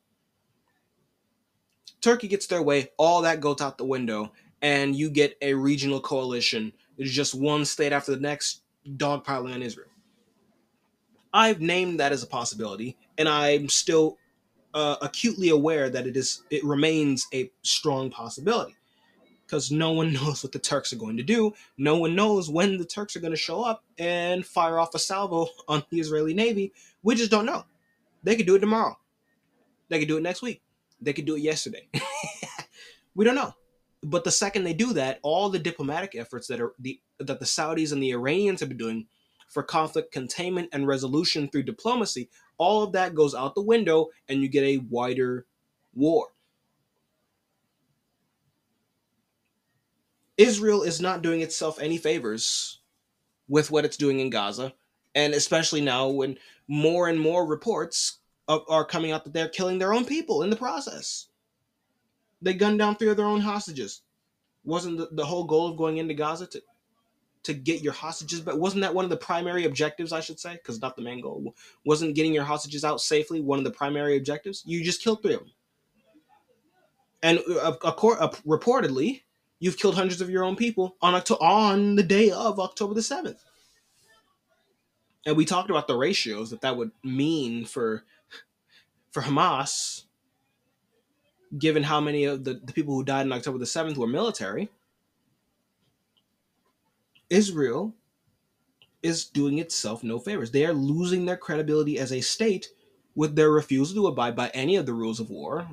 Turkey 2.02 2.28
gets 2.28 2.48
their 2.48 2.62
way, 2.62 2.90
all 2.98 3.22
that 3.22 3.40
goes 3.40 3.62
out 3.62 3.78
the 3.78 3.86
window, 3.86 4.32
and 4.62 4.96
you 4.96 5.10
get 5.10 5.38
a 5.42 5.54
regional 5.54 6.00
coalition. 6.00 6.74
It's 6.98 7.12
just 7.12 7.36
one 7.36 7.66
state 7.66 7.92
after 7.92 8.12
the 8.12 8.22
next 8.22 8.62
dogpiling 8.98 9.54
on 9.54 9.62
Israel. 9.62 9.88
I've 11.34 11.62
named 11.62 12.00
that 12.00 12.12
as 12.12 12.24
a 12.24 12.28
possibility, 12.28 12.98
and 13.18 13.28
I'm 13.28 13.70
still 13.70 14.18
uh, 14.74 14.98
acutely 15.02 15.50
aware 15.50 15.90
that 15.90 16.08
it 16.08 16.18
is 16.18 16.44
it 16.50 16.64
remains 16.64 17.28
a 17.34 17.52
strong 17.62 18.10
possibility 18.10 18.76
because 19.46 19.72
no 19.72 19.92
one 19.92 20.14
knows 20.14 20.44
what 20.44 20.52
the 20.52 20.60
Turks 20.60 20.94
are 20.94 20.98
going 20.98 21.18
to 21.18 21.24
do. 21.24 21.54
No 21.78 21.98
one 21.98 22.16
knows 22.16 22.50
when 22.50 22.78
the 22.78 22.86
Turks 22.86 23.16
are 23.16 23.22
going 23.22 23.34
to 23.34 23.38
show 23.38 23.64
up 23.64 23.84
and 23.98 24.46
fire 24.46 24.80
off 24.80 24.96
a 24.96 25.00
salvo 25.00 25.48
on 25.68 25.84
the 25.90 26.00
Israeli 26.00 26.34
Navy. 26.34 26.74
We 27.04 27.16
just 27.16 27.32
don't 27.32 27.46
know. 27.46 27.66
They 28.24 28.36
could 28.36 28.48
do 28.48 28.56
it 28.56 28.60
tomorrow. 28.60 28.98
They 29.90 30.00
could 30.00 30.08
do 30.08 30.18
it 30.18 30.24
next 30.24 30.42
week. 30.42 30.62
They 31.00 31.14
could 31.14 31.26
do 31.26 31.36
it 31.36 31.42
yesterday. 31.42 31.88
we 33.16 33.26
don't 33.26 33.36
know. 33.36 33.54
But 34.02 34.24
the 34.24 34.32
second 34.32 34.64
they 34.64 34.74
do 34.74 34.94
that, 34.94 35.20
all 35.24 35.50
the 35.50 35.60
diplomatic 35.60 36.16
efforts 36.16 36.48
that 36.48 36.62
are 36.62 36.74
the 36.80 37.00
that 37.20 37.40
the 37.40 37.46
Saudis 37.46 37.92
and 37.92 38.02
the 38.02 38.12
Iranians 38.12 38.60
have 38.60 38.70
been 38.70 38.78
doing 38.78 39.08
for 39.48 39.64
conflict 39.64 40.12
containment 40.12 40.70
and 40.74 40.88
resolution 40.88 41.48
through 41.48 41.64
diplomacy, 41.64 42.30
all 42.58 42.84
of 42.84 42.92
that 42.94 43.16
goes 43.16 43.34
out 43.34 43.56
the 43.56 43.62
window 43.62 44.10
and 44.28 44.42
you 44.42 44.48
get 44.48 44.64
a 44.64 44.78
wider 44.90 45.46
war. 45.94 46.28
Israel 50.38 50.84
is 50.84 51.00
not 51.00 51.22
doing 51.22 51.42
itself 51.42 51.80
any 51.80 51.98
favors 51.98 52.80
with 53.48 53.72
what 53.72 53.86
it's 53.86 53.98
doing 53.98 54.20
in 54.20 54.30
Gaza, 54.30 54.74
and 55.14 55.34
especially 55.34 55.82
now 55.82 56.08
when 56.08 56.38
more 56.68 57.08
and 57.08 57.20
more 57.20 57.46
reports 57.46 58.20
are 58.48 58.86
coming 58.86 59.12
out 59.12 59.24
that 59.24 59.34
they're 59.34 59.50
killing 59.50 59.80
their 59.80 59.94
own 59.94 60.06
people 60.06 60.44
in 60.44 60.50
the 60.50 60.56
process. 60.56 61.28
They 62.42 62.54
gunned 62.54 62.80
down 62.80 62.96
three 62.96 63.10
of 63.10 63.18
their 63.18 63.26
own 63.26 63.42
hostages. 63.42 64.02
Wasn't 64.64 64.98
the, 64.98 65.10
the 65.12 65.26
whole 65.26 65.46
goal 65.46 65.68
of 65.68 65.78
going 65.78 65.98
into 65.98 66.14
Gaza 66.14 66.48
to 66.48 66.62
to 67.44 67.54
get 67.54 67.84
your 67.84 67.94
hostages 67.94 68.42
but 68.42 68.60
wasn't 68.60 68.82
that 68.82 68.96
one 68.96 69.06
of 69.06 69.12
the 69.12 69.18
primary 69.18 69.66
objectives 69.66 70.12
i 70.12 70.20
should 70.20 70.40
say? 70.40 70.54
Because 70.54 70.82
not 70.82 70.96
the 70.96 71.02
main 71.04 71.22
goal. 71.22 71.56
Wasn't 71.86 72.16
getting 72.16 72.34
your 72.34 72.44
hostages 72.44 72.84
out 72.84 73.00
safely 73.00 73.40
one 73.40 73.60
of 73.60 73.66
the 73.66 73.72
primary 73.72 74.18
objectives? 74.18 74.64
You 74.66 74.84
just 74.84 75.04
killed 75.04 75.22
three 75.22 75.36
of 75.36 75.42
them. 75.42 75.52
And 77.22 77.40
uh, 77.48 77.76
uh, 77.84 78.32
reportedly 78.48 79.22
you've 79.66 79.78
killed 79.80 79.96
hundreds 79.96 80.22
of 80.22 80.30
your 80.30 80.44
own 80.44 80.56
people 80.56 80.96
on 81.02 81.16
October, 81.16 81.44
on 81.44 81.96
the 81.96 82.04
day 82.04 82.30
of 82.30 82.60
October 82.60 82.94
the 82.94 83.02
7th. 83.02 83.40
And 85.26 85.36
we 85.36 85.44
talked 85.44 85.72
about 85.72 85.88
the 85.88 85.96
ratios 85.96 86.52
that 86.52 86.62
that 86.62 86.78
would 86.78 86.92
mean 87.04 87.66
for 87.66 88.04
for 89.12 89.24
Hamas 89.24 90.04
given 91.58 91.82
how 91.82 92.00
many 92.00 92.26
of 92.26 92.44
the, 92.44 92.62
the 92.64 92.74
people 92.74 92.94
who 92.94 93.04
died 93.04 93.26
on 93.26 93.34
October 93.34 93.58
the 93.58 93.66
7th 93.66 93.98
were 93.98 94.06
military. 94.06 94.70
Israel 97.32 97.96
is 99.02 99.26
doing 99.26 99.58
itself 99.58 100.04
no 100.04 100.20
favors. 100.20 100.52
They 100.52 100.68
are 100.68 100.74
losing 100.74 101.26
their 101.26 101.38
credibility 101.38 101.98
as 101.98 102.12
a 102.12 102.22
state 102.22 102.70
with 103.16 103.36
their 103.36 103.50
refusal 103.50 104.04
to 104.04 104.08
abide 104.10 104.36
by 104.36 104.50
any 104.50 104.76
of 104.76 104.86
the 104.86 104.94
rules 104.94 105.20
of 105.20 105.32
war. 105.32 105.68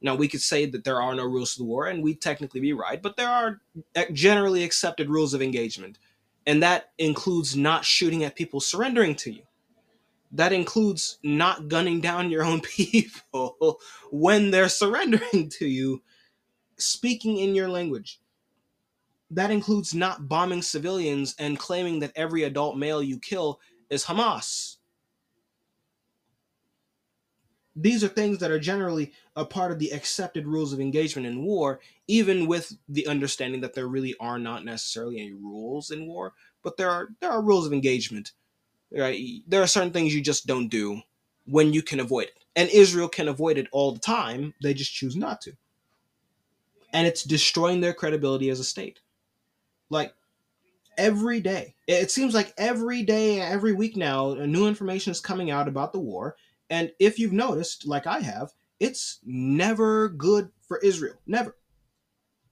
Now, 0.00 0.14
we 0.14 0.28
could 0.28 0.42
say 0.42 0.66
that 0.66 0.84
there 0.84 1.00
are 1.00 1.14
no 1.14 1.24
rules 1.24 1.54
to 1.54 1.58
the 1.58 1.64
war, 1.64 1.86
and 1.86 2.02
we'd 2.02 2.20
technically 2.20 2.60
be 2.60 2.72
right, 2.72 3.02
but 3.02 3.16
there 3.16 3.28
are 3.28 3.60
uh, 3.96 4.04
generally 4.12 4.62
accepted 4.62 5.08
rules 5.08 5.34
of 5.34 5.42
engagement. 5.42 5.98
And 6.46 6.62
that 6.62 6.90
includes 6.98 7.56
not 7.56 7.84
shooting 7.84 8.22
at 8.22 8.36
people 8.36 8.60
surrendering 8.60 9.14
to 9.16 9.32
you. 9.32 9.42
That 10.32 10.52
includes 10.52 11.18
not 11.22 11.68
gunning 11.68 12.00
down 12.00 12.30
your 12.30 12.44
own 12.44 12.60
people 12.76 13.80
when 14.10 14.50
they're 14.50 14.68
surrendering 14.68 15.48
to 15.58 15.66
you, 15.66 16.02
speaking 16.76 17.38
in 17.38 17.54
your 17.54 17.68
language. 17.68 18.20
That 19.30 19.50
includes 19.50 19.92
not 19.94 20.28
bombing 20.28 20.62
civilians 20.62 21.34
and 21.38 21.58
claiming 21.58 22.00
that 22.00 22.12
every 22.14 22.44
adult 22.44 22.76
male 22.76 23.02
you 23.02 23.18
kill 23.18 23.60
is 23.90 24.04
Hamas 24.04 24.75
these 27.76 28.02
are 28.02 28.08
things 28.08 28.38
that 28.38 28.50
are 28.50 28.58
generally 28.58 29.12
a 29.36 29.44
part 29.44 29.70
of 29.70 29.78
the 29.78 29.90
accepted 29.90 30.46
rules 30.46 30.72
of 30.72 30.80
engagement 30.80 31.26
in 31.26 31.44
war, 31.44 31.78
even 32.08 32.46
with 32.46 32.72
the 32.88 33.06
understanding 33.06 33.60
that 33.60 33.74
there 33.74 33.86
really 33.86 34.14
are 34.18 34.38
not 34.38 34.64
necessarily 34.64 35.20
any 35.20 35.34
rules 35.34 35.90
in 35.90 36.06
war, 36.06 36.32
but 36.62 36.78
there 36.78 36.90
are 36.90 37.08
there 37.20 37.30
are 37.30 37.42
rules 37.42 37.66
of 37.66 37.74
engagement. 37.74 38.32
Right? 38.90 39.42
There 39.46 39.62
are 39.62 39.66
certain 39.66 39.92
things 39.92 40.14
you 40.14 40.22
just 40.22 40.46
don't 40.46 40.68
do 40.68 41.02
when 41.44 41.72
you 41.74 41.82
can 41.82 42.00
avoid 42.00 42.28
it. 42.28 42.44
And 42.56 42.70
Israel 42.70 43.08
can 43.08 43.28
avoid 43.28 43.58
it 43.58 43.68
all 43.72 43.92
the 43.92 44.00
time, 44.00 44.54
they 44.62 44.72
just 44.72 44.94
choose 44.94 45.14
not 45.14 45.42
to. 45.42 45.52
And 46.92 47.06
it's 47.06 47.24
destroying 47.24 47.82
their 47.82 47.92
credibility 47.92 48.48
as 48.48 48.58
a 48.58 48.64
state. 48.64 49.00
Like 49.90 50.14
every 50.96 51.40
day. 51.40 51.74
It 51.86 52.10
seems 52.10 52.32
like 52.32 52.54
every 52.56 53.02
day, 53.02 53.40
every 53.40 53.74
week 53.74 53.96
now, 53.96 54.32
new 54.32 54.66
information 54.66 55.10
is 55.10 55.20
coming 55.20 55.50
out 55.50 55.68
about 55.68 55.92
the 55.92 56.00
war 56.00 56.36
and 56.70 56.92
if 56.98 57.18
you've 57.18 57.32
noticed, 57.32 57.86
like 57.86 58.06
I 58.06 58.20
have, 58.20 58.52
it's 58.80 59.20
never 59.24 60.08
good 60.08 60.50
for 60.66 60.78
Israel. 60.78 61.16
Never. 61.26 61.56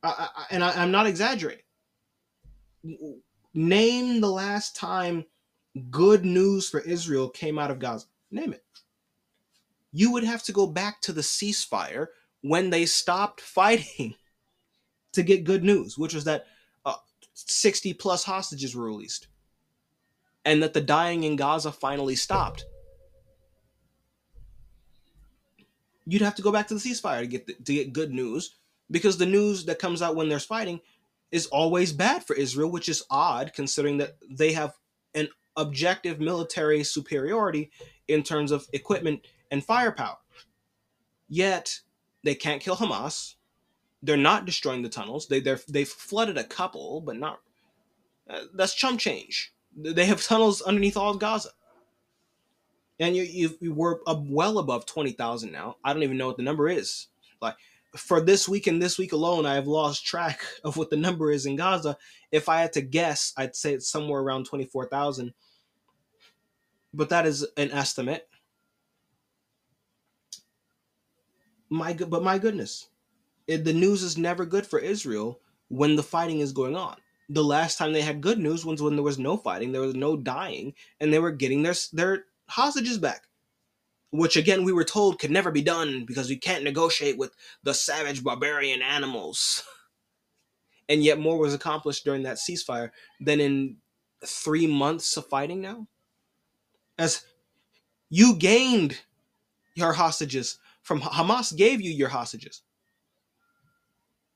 I, 0.03 0.29
I, 0.37 0.44
and 0.50 0.62
I, 0.62 0.83
I'm 0.83 0.90
not 0.90 1.07
exaggerating. 1.07 1.64
Name 3.55 4.20
the 4.20 4.31
last 4.31 4.77
time 4.77 5.24
good 5.90 6.24
news 6.24 6.68
for 6.68 6.81
Israel 6.81 7.29
came 7.29 7.59
out 7.59 7.70
of 7.70 7.79
Gaza. 7.79 8.07
Name 8.31 8.53
it. 8.53 8.64
You 9.92 10.12
would 10.12 10.24
have 10.24 10.42
to 10.44 10.53
go 10.53 10.66
back 10.66 11.00
to 11.03 11.12
the 11.12 11.20
ceasefire 11.20 12.09
when 12.42 12.70
they 12.70 12.87
stopped 12.87 13.40
fighting 13.40 14.14
to 15.12 15.22
get 15.22 15.44
good 15.44 15.64
news, 15.64 15.96
which 15.96 16.14
was 16.14 16.24
that 16.24 16.46
uh, 16.85 16.96
60 17.35 17.94
plus 17.94 18.24
hostages 18.24 18.74
were 18.74 18.85
released 18.85 19.29
and 20.44 20.62
that 20.62 20.74
the 20.74 20.81
dying 20.81 21.24
in 21.24 21.37
Gaza 21.37 21.72
finally 21.72 22.16
stopped. 22.16 22.66
You'd 26.07 26.23
have 26.23 26.35
to 26.37 26.43
go 26.43 26.53
back 26.53 26.69
to 26.69 26.75
the 26.75 26.81
ceasefire 26.81 27.21
to 27.21 27.27
get 27.27 27.47
the, 27.47 27.55
to 27.55 27.75
get 27.75 27.93
good 27.93 28.12
news 28.12 28.57
because 28.90 29.17
the 29.17 29.27
news 29.27 29.64
that 29.67 29.79
comes 29.79 30.03
out 30.03 30.17
when 30.17 30.29
there's 30.29 30.45
fighting 30.45 30.81
is 31.33 31.47
always 31.47 31.93
bad 31.93 32.25
for 32.25 32.37
Israel, 32.37 32.71
which 32.71 32.88
is 32.88 33.05
odd 33.11 33.53
considering 33.55 33.99
that 33.99 34.17
they 34.31 34.53
have 34.53 34.75
an 35.14 35.29
objective 35.57 36.21
military 36.21 36.85
superiority 36.85 37.71
in 38.09 38.23
terms 38.23 38.53
of 38.53 38.67
equipment 38.73 39.27
and 39.51 39.64
firepower. 39.64 40.19
Yet 41.29 41.81
they 42.23 42.35
can't 42.35 42.62
kill 42.62 42.77
Hamas. 42.77 43.35
They're 44.03 44.17
not 44.17 44.45
destroying 44.45 44.83
the 44.83 44.88
tunnels. 44.88 45.29
They 45.29 45.40
they 45.40 45.57
they've 45.69 45.88
flooded 45.88 46.37
a 46.37 46.45
couple, 46.45 47.01
but 47.01 47.17
not. 47.17 47.40
Uh, 48.29 48.40
that's 48.55 48.75
chump 48.75 49.01
change. 49.01 49.53
They 49.77 50.07
have 50.07 50.23
tunnels 50.23 50.62
underneath 50.62 50.97
all 50.97 51.11
of 51.11 51.19
Gaza, 51.19 51.51
and 53.01 53.17
you 53.17 53.23
you, 53.23 53.57
you 53.61 53.75
were 53.75 54.01
well 54.07 54.59
above 54.59 54.87
twenty 54.87 55.13
thousand 55.13 55.53
now. 55.53 55.77
I 55.85 55.93
don't 55.93 56.03
even 56.03 56.17
know 56.17 56.27
what 56.27 56.37
the 56.37 56.43
number 56.43 56.69
is. 56.69 57.09
Like 57.41 57.57
for 57.97 58.21
this 58.21 58.49
week 58.49 58.67
and 58.67 58.83
this 58.83 58.99
week 58.99 59.13
alone, 59.13 59.47
I 59.47 59.55
have 59.55 59.67
lost 59.67 60.05
track 60.05 60.41
of 60.65 60.77
what 60.77 60.91
the 60.91 60.97
number 60.97 61.31
is 61.31 61.47
in 61.47 61.57
Gaza. 61.57 61.97
If 62.33 62.49
I 62.49 62.61
had 62.61 62.73
to 62.75 62.83
guess, 62.83 63.33
I'd 63.37 63.57
say 63.57 63.75
it's 63.75 63.89
somewhere 63.89 64.21
around 64.21 64.47
24,000. 64.47 65.33
But 66.93 67.09
that 67.09 67.27
is 67.27 67.47
an 67.57 67.71
estimate. 67.71 68.29
My 71.71 71.93
but 71.95 72.23
my 72.23 72.39
goodness. 72.39 72.89
It, 73.47 73.65
the 73.65 73.75
news 73.75 74.03
is 74.03 74.17
never 74.17 74.47
good 74.47 74.67
for 74.67 74.79
Israel 74.79 75.41
when 75.69 75.97
the 75.97 76.03
fighting 76.03 76.41
is 76.41 76.53
going 76.53 76.77
on. 76.77 76.97
The 77.29 77.45
last 77.45 77.77
time 77.77 77.93
they 77.93 78.01
had 78.01 78.21
good 78.21 78.39
news 78.39 78.65
was 78.65 78.81
when 78.81 78.97
there 78.97 79.03
was 79.03 79.19
no 79.19 79.37
fighting, 79.37 79.73
there 79.73 79.83
was 79.83 79.95
no 79.95 80.17
dying, 80.17 80.75
and 81.01 81.13
they 81.13 81.19
were 81.19 81.31
getting 81.31 81.63
their 81.63 81.75
their 81.93 82.25
hostages 82.49 82.99
back 82.99 83.23
which 84.15 84.37
again 84.37 84.63
we 84.63 84.73
were 84.73 84.85
told 84.85 85.19
could 85.19 85.33
never 85.33 85.51
be 85.51 85.61
done 85.61 86.05
because 86.05 86.29
we 86.29 86.37
can't 86.37 86.63
negotiate 86.63 87.19
with 87.19 87.35
the 87.65 87.75
savage 87.75 88.23
barbarian 88.23 88.81
animals. 88.81 89.63
And 90.87 91.03
yet 91.03 91.19
more 91.19 91.39
was 91.39 91.55
accomplished 91.55 92.05
during 92.05 92.25
that 92.25 92.37
ceasefire 92.37 92.91
than 93.19 93.41
in 93.41 93.77
three 94.23 94.67
months 94.67 95.17
of 95.17 95.27
fighting 95.27 95.63
now. 95.63 95.87
As 96.99 97.25
you 98.11 98.37
gained 98.37 99.01
your 99.75 99.95
hostages 99.95 100.59
from 100.83 101.01
Hamas 101.01 101.57
gave 101.57 101.81
you 101.81 101.91
your 101.91 102.11
hostages. 102.11 102.61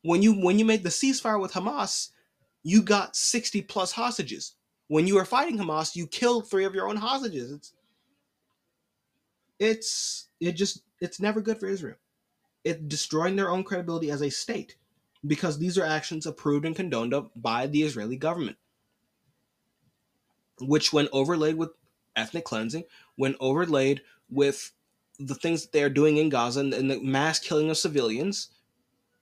When 0.00 0.22
you 0.22 0.42
when 0.42 0.58
you 0.58 0.64
made 0.64 0.84
the 0.84 0.88
ceasefire 0.88 1.38
with 1.38 1.52
Hamas, 1.52 2.12
you 2.62 2.80
got 2.80 3.14
60 3.14 3.60
plus 3.60 3.92
hostages. 3.92 4.54
When 4.86 5.06
you 5.06 5.16
were 5.16 5.26
fighting 5.26 5.58
Hamas, 5.58 5.94
you 5.94 6.06
killed 6.06 6.48
three 6.48 6.64
of 6.64 6.74
your 6.74 6.88
own 6.88 6.96
hostages. 6.96 7.52
It's 7.52 7.74
it's 9.58 10.28
it 10.40 10.52
just 10.52 10.82
it's 11.00 11.20
never 11.20 11.40
good 11.40 11.58
for 11.58 11.66
Israel. 11.66 11.96
It 12.64 12.88
destroying 12.88 13.36
their 13.36 13.50
own 13.50 13.64
credibility 13.64 14.10
as 14.10 14.22
a 14.22 14.30
state 14.30 14.76
because 15.26 15.58
these 15.58 15.78
are 15.78 15.84
actions 15.84 16.26
approved 16.26 16.64
and 16.64 16.76
condoned 16.76 17.14
by 17.36 17.66
the 17.66 17.82
Israeli 17.82 18.16
government, 18.16 18.56
which, 20.60 20.92
when 20.92 21.08
overlaid 21.12 21.56
with 21.56 21.70
ethnic 22.16 22.44
cleansing, 22.44 22.84
when 23.16 23.34
overlaid 23.40 24.02
with 24.30 24.72
the 25.18 25.34
things 25.34 25.62
that 25.62 25.72
they 25.72 25.82
are 25.82 25.88
doing 25.88 26.16
in 26.16 26.28
Gaza 26.28 26.60
and, 26.60 26.74
and 26.74 26.90
the 26.90 27.00
mass 27.00 27.38
killing 27.38 27.70
of 27.70 27.78
civilians, 27.78 28.48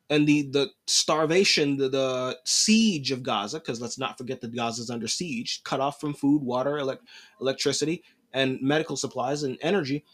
and 0.08 0.26
the 0.26 0.42
the 0.42 0.70
starvation, 0.86 1.76
the, 1.76 1.88
the 1.88 2.38
siege 2.44 3.10
of 3.10 3.22
Gaza, 3.22 3.58
because 3.58 3.80
let's 3.80 3.98
not 3.98 4.18
forget 4.18 4.40
that 4.40 4.54
Gaza 4.54 4.82
is 4.82 4.90
under 4.90 5.08
siege, 5.08 5.62
cut 5.64 5.80
off 5.80 6.00
from 6.00 6.14
food, 6.14 6.42
water, 6.42 6.78
elect, 6.78 7.02
electricity, 7.40 8.04
and 8.32 8.60
medical 8.60 8.96
supplies 8.96 9.42
and 9.42 9.58
energy 9.62 10.04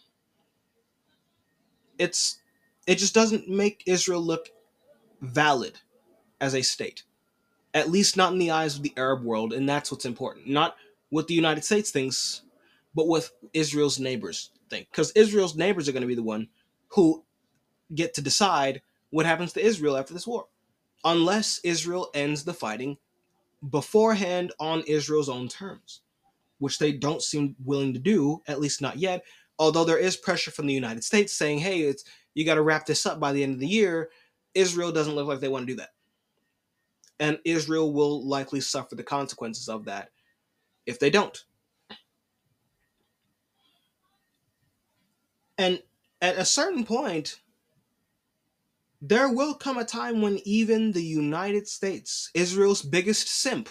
it's 2.02 2.38
it 2.86 2.96
just 2.96 3.14
doesn't 3.14 3.48
make 3.48 3.84
Israel 3.86 4.20
look 4.20 4.50
valid 5.20 5.78
as 6.40 6.54
a 6.54 6.62
state. 6.62 7.04
At 7.74 7.90
least 7.90 8.16
not 8.16 8.32
in 8.32 8.38
the 8.38 8.50
eyes 8.50 8.76
of 8.76 8.82
the 8.82 8.92
Arab 8.96 9.22
world, 9.22 9.52
and 9.52 9.68
that's 9.68 9.90
what's 9.90 10.04
important. 10.04 10.48
Not 10.48 10.76
what 11.10 11.28
the 11.28 11.34
United 11.34 11.64
States 11.64 11.90
thinks, 11.90 12.42
but 12.94 13.06
what 13.06 13.30
Israel's 13.54 14.00
neighbors 14.00 14.50
think. 14.68 14.88
Because 14.90 15.12
Israel's 15.12 15.56
neighbors 15.56 15.88
are 15.88 15.92
going 15.92 16.02
to 16.02 16.08
be 16.08 16.14
the 16.16 16.22
one 16.22 16.48
who 16.88 17.24
get 17.94 18.14
to 18.14 18.22
decide 18.22 18.82
what 19.10 19.26
happens 19.26 19.52
to 19.52 19.64
Israel 19.64 19.96
after 19.96 20.12
this 20.12 20.26
war. 20.26 20.46
Unless 21.04 21.60
Israel 21.64 22.10
ends 22.14 22.44
the 22.44 22.54
fighting 22.54 22.98
beforehand 23.70 24.52
on 24.58 24.82
Israel's 24.82 25.28
own 25.28 25.48
terms, 25.48 26.00
which 26.58 26.78
they 26.78 26.92
don't 26.92 27.22
seem 27.22 27.56
willing 27.64 27.92
to 27.94 27.98
do, 27.98 28.42
at 28.46 28.60
least 28.60 28.82
not 28.82 28.98
yet, 28.98 29.24
although 29.58 29.84
there 29.84 29.98
is 29.98 30.16
pressure 30.16 30.50
from 30.50 30.66
the 30.66 30.74
United 30.74 31.04
States 31.04 31.32
saying, 31.32 31.58
"Hey, 31.58 31.82
it's 31.82 32.04
you 32.34 32.44
got 32.44 32.54
to 32.54 32.62
wrap 32.62 32.86
this 32.86 33.06
up 33.06 33.20
by 33.20 33.32
the 33.32 33.42
end 33.42 33.54
of 33.54 33.60
the 33.60 33.66
year," 33.66 34.10
Israel 34.54 34.92
doesn't 34.92 35.14
look 35.14 35.26
like 35.26 35.40
they 35.40 35.48
want 35.48 35.66
to 35.66 35.72
do 35.72 35.76
that, 35.76 35.94
and 37.20 37.38
Israel 37.44 37.92
will 37.92 38.26
likely 38.26 38.60
suffer 38.60 38.94
the 38.94 39.02
consequences 39.02 39.68
of 39.68 39.84
that 39.84 40.10
if 40.86 40.98
they 40.98 41.10
don't. 41.10 41.44
And 45.58 45.82
at 46.20 46.38
a 46.38 46.44
certain 46.44 46.84
point, 46.84 47.40
there 49.00 49.28
will 49.28 49.54
come 49.54 49.78
a 49.78 49.84
time 49.84 50.22
when 50.22 50.40
even 50.44 50.92
the 50.92 51.04
United 51.04 51.68
States, 51.68 52.30
Israel's 52.34 52.82
biggest 52.82 53.28
simp, 53.28 53.68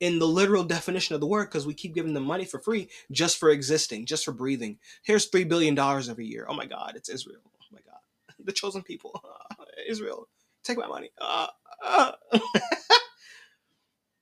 in 0.00 0.18
the 0.18 0.26
literal 0.26 0.64
definition 0.64 1.14
of 1.14 1.20
the 1.20 1.26
word 1.26 1.46
because 1.46 1.66
we 1.66 1.74
keep 1.74 1.94
giving 1.94 2.14
them 2.14 2.24
money 2.24 2.44
for 2.44 2.58
free 2.58 2.88
just 3.12 3.38
for 3.38 3.50
existing, 3.50 4.06
just 4.06 4.24
for 4.24 4.32
breathing. 4.32 4.78
Here's 5.02 5.26
three 5.26 5.44
billion 5.44 5.74
dollars 5.74 6.08
every 6.08 6.26
year. 6.26 6.46
Oh 6.48 6.54
my 6.54 6.66
God, 6.66 6.94
it's 6.96 7.08
Israel. 7.08 7.40
Oh 7.46 7.66
my 7.72 7.80
God, 7.86 8.00
the 8.44 8.52
chosen 8.52 8.82
people, 8.82 9.20
uh, 9.24 9.64
Israel. 9.88 10.28
Take 10.64 10.78
my 10.78 10.86
money. 10.86 11.10
Uh, 11.20 11.46
uh. 11.86 12.12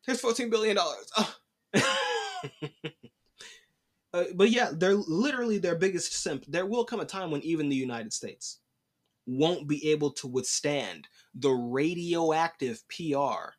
Here's 0.07 0.21
fourteen 0.21 0.51
billion 0.51 0.77
dollars. 0.77 1.11
Uh, 4.15 4.25
but 4.35 4.51
yeah, 4.51 4.71
they're 4.73 4.95
literally 4.95 5.59
their 5.59 5.77
biggest 5.77 6.13
simp. 6.15 6.45
There 6.49 6.67
will 6.67 6.85
come 6.85 7.01
a 7.01 7.05
time 7.05 7.31
when 7.31 7.43
even 7.43 7.69
the 7.69 7.77
United 7.77 8.13
States 8.13 8.59
won't 9.27 9.69
be 9.69 9.91
able 9.91 10.11
to 10.13 10.27
withstand 10.27 11.07
the 11.35 11.51
radioactive 11.51 12.83
PR 12.89 13.53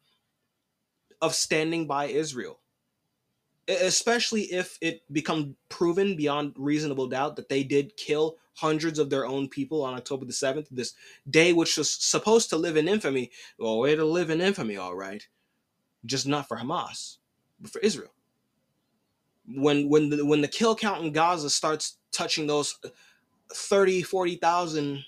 of 1.21 1.35
standing 1.35 1.87
by 1.87 2.05
Israel. 2.05 2.59
Especially 3.67 4.43
if 4.43 4.77
it 4.81 5.01
become 5.11 5.55
proven 5.69 6.15
beyond 6.15 6.53
reasonable 6.57 7.07
doubt 7.07 7.35
that 7.35 7.49
they 7.49 7.63
did 7.63 7.95
kill 7.97 8.37
hundreds 8.55 8.99
of 8.99 9.09
their 9.09 9.25
own 9.25 9.47
people 9.47 9.83
on 9.83 9.93
October 9.93 10.25
the 10.25 10.33
7th, 10.33 10.67
this 10.71 10.93
day 11.29 11.53
which 11.53 11.77
was 11.77 11.91
supposed 11.91 12.49
to 12.49 12.57
live 12.57 12.77
in 12.77 12.87
infamy. 12.87 13.31
Well, 13.59 13.85
it'll 13.85 14.11
live 14.11 14.29
in 14.29 14.41
infamy, 14.41 14.75
all 14.77 14.95
right. 14.95 15.27
Just 16.05 16.27
not 16.27 16.47
for 16.47 16.57
Hamas, 16.57 17.17
but 17.59 17.71
for 17.71 17.79
Israel. 17.79 18.11
When 19.47 19.89
when 19.89 20.09
the 20.09 20.25
when 20.25 20.41
the 20.41 20.47
kill 20.47 20.75
count 20.75 21.03
in 21.03 21.11
Gaza 21.11 21.49
starts 21.49 21.97
touching 22.11 22.47
those 22.47 22.77
uh, 22.85 22.89
30, 23.53 24.03
40,000 24.03 25.03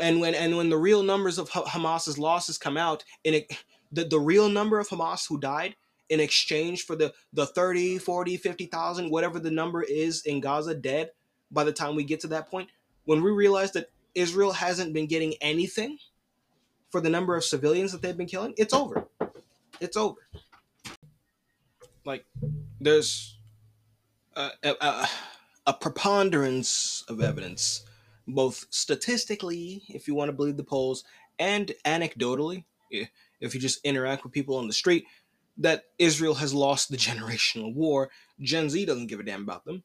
and 0.00 0.20
when 0.20 0.34
and 0.34 0.56
when 0.56 0.68
the 0.70 0.78
real 0.78 1.02
numbers 1.02 1.38
of 1.38 1.50
Hamas's 1.50 2.18
losses 2.18 2.58
come 2.58 2.76
out, 2.76 3.04
and 3.24 3.34
it 3.34 3.52
the, 3.92 4.04
the 4.04 4.18
real 4.18 4.48
number 4.48 4.78
of 4.78 4.88
Hamas 4.88 5.28
who 5.28 5.38
died 5.38 5.76
in 6.08 6.20
exchange 6.20 6.84
for 6.84 6.96
the, 6.96 7.12
the 7.32 7.46
30, 7.46 7.98
40, 7.98 8.36
50,000, 8.36 9.10
whatever 9.10 9.38
the 9.38 9.50
number 9.50 9.82
is 9.82 10.22
in 10.26 10.40
Gaza 10.40 10.74
dead 10.74 11.10
by 11.50 11.64
the 11.64 11.72
time 11.72 11.94
we 11.94 12.04
get 12.04 12.20
to 12.20 12.28
that 12.28 12.50
point, 12.50 12.70
when 13.04 13.22
we 13.22 13.30
realize 13.30 13.72
that 13.72 13.90
Israel 14.14 14.52
hasn't 14.52 14.92
been 14.92 15.06
getting 15.06 15.34
anything 15.40 15.98
for 16.90 17.00
the 17.00 17.10
number 17.10 17.36
of 17.36 17.44
civilians 17.44 17.92
that 17.92 18.02
they've 18.02 18.16
been 18.16 18.26
killing, 18.26 18.54
it's 18.56 18.74
over. 18.74 19.06
It's 19.80 19.96
over. 19.96 20.20
Like, 22.04 22.24
there's 22.80 23.38
a, 24.34 24.50
a, 24.62 25.08
a 25.66 25.72
preponderance 25.72 27.04
of 27.08 27.20
evidence, 27.20 27.84
both 28.26 28.66
statistically, 28.70 29.82
if 29.88 30.08
you 30.08 30.14
want 30.14 30.28
to 30.28 30.32
believe 30.32 30.56
the 30.56 30.64
polls, 30.64 31.04
and 31.38 31.72
anecdotally 31.84 32.64
eh, 32.92 33.06
if 33.42 33.54
you 33.54 33.60
just 33.60 33.84
interact 33.84 34.24
with 34.24 34.32
people 34.32 34.56
on 34.56 34.68
the 34.68 34.72
street, 34.72 35.04
that 35.58 35.84
Israel 35.98 36.34
has 36.36 36.54
lost 36.54 36.90
the 36.90 36.96
generational 37.08 37.74
war. 37.74 38.10
Gen 38.40 38.70
Z 38.70 38.86
doesn't 38.86 39.08
give 39.08 39.20
a 39.20 39.24
damn 39.24 39.42
about 39.42 39.64
them. 39.64 39.82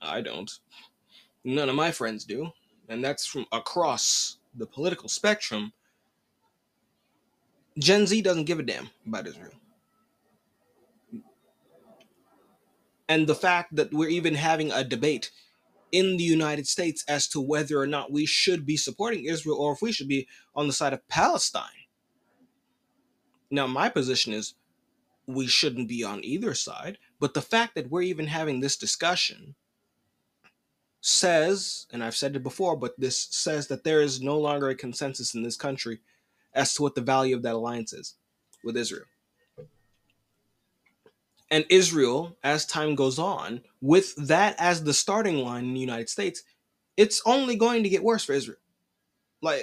I 0.00 0.20
don't. 0.22 0.50
None 1.44 1.68
of 1.68 1.74
my 1.76 1.92
friends 1.92 2.24
do. 2.24 2.50
And 2.88 3.04
that's 3.04 3.26
from 3.26 3.46
across 3.52 4.38
the 4.54 4.66
political 4.66 5.08
spectrum. 5.08 5.72
Gen 7.78 8.06
Z 8.06 8.22
doesn't 8.22 8.44
give 8.44 8.58
a 8.58 8.62
damn 8.62 8.90
about 9.06 9.26
Israel. 9.26 9.52
And 13.08 13.26
the 13.26 13.34
fact 13.34 13.76
that 13.76 13.92
we're 13.92 14.08
even 14.08 14.34
having 14.34 14.72
a 14.72 14.82
debate 14.84 15.30
in 15.92 16.16
the 16.16 16.24
United 16.24 16.66
States 16.66 17.04
as 17.08 17.28
to 17.28 17.40
whether 17.40 17.78
or 17.80 17.86
not 17.86 18.12
we 18.12 18.26
should 18.26 18.66
be 18.66 18.76
supporting 18.76 19.24
Israel 19.24 19.56
or 19.56 19.72
if 19.72 19.82
we 19.82 19.92
should 19.92 20.08
be 20.08 20.28
on 20.54 20.66
the 20.66 20.72
side 20.72 20.92
of 20.92 21.06
Palestine. 21.08 21.85
Now, 23.50 23.66
my 23.66 23.88
position 23.88 24.32
is 24.32 24.54
we 25.26 25.46
shouldn't 25.46 25.88
be 25.88 26.04
on 26.04 26.24
either 26.24 26.54
side, 26.54 26.98
but 27.20 27.34
the 27.34 27.42
fact 27.42 27.74
that 27.74 27.90
we're 27.90 28.02
even 28.02 28.26
having 28.26 28.60
this 28.60 28.76
discussion 28.76 29.54
says, 31.00 31.86
and 31.92 32.02
I've 32.02 32.16
said 32.16 32.34
it 32.36 32.42
before, 32.42 32.76
but 32.76 32.98
this 32.98 33.28
says 33.30 33.68
that 33.68 33.84
there 33.84 34.00
is 34.00 34.20
no 34.20 34.38
longer 34.38 34.68
a 34.68 34.74
consensus 34.74 35.34
in 35.34 35.42
this 35.42 35.56
country 35.56 36.00
as 36.54 36.74
to 36.74 36.82
what 36.82 36.94
the 36.94 37.00
value 37.00 37.36
of 37.36 37.42
that 37.42 37.54
alliance 37.54 37.92
is 37.92 38.14
with 38.64 38.76
Israel. 38.76 39.04
And 41.50 41.64
Israel, 41.68 42.36
as 42.42 42.66
time 42.66 42.96
goes 42.96 43.18
on, 43.18 43.60
with 43.80 44.16
that 44.16 44.56
as 44.58 44.82
the 44.82 44.92
starting 44.92 45.38
line 45.38 45.64
in 45.64 45.74
the 45.74 45.80
United 45.80 46.08
States, 46.08 46.42
it's 46.96 47.22
only 47.24 47.54
going 47.54 47.84
to 47.84 47.88
get 47.88 48.02
worse 48.02 48.24
for 48.24 48.32
Israel. 48.32 48.58
Like, 49.42 49.62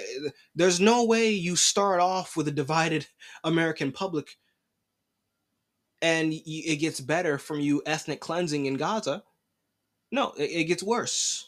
there's 0.54 0.80
no 0.80 1.04
way 1.04 1.30
you 1.30 1.56
start 1.56 2.00
off 2.00 2.36
with 2.36 2.48
a 2.48 2.52
divided 2.52 3.06
American 3.42 3.92
public 3.92 4.36
and 6.04 6.34
it 6.34 6.76
gets 6.80 7.00
better 7.00 7.38
from 7.38 7.60
you 7.60 7.82
ethnic 7.86 8.20
cleansing 8.20 8.66
in 8.66 8.74
Gaza. 8.74 9.22
No, 10.12 10.32
it, 10.36 10.50
it 10.50 10.64
gets 10.64 10.82
worse. 10.82 11.46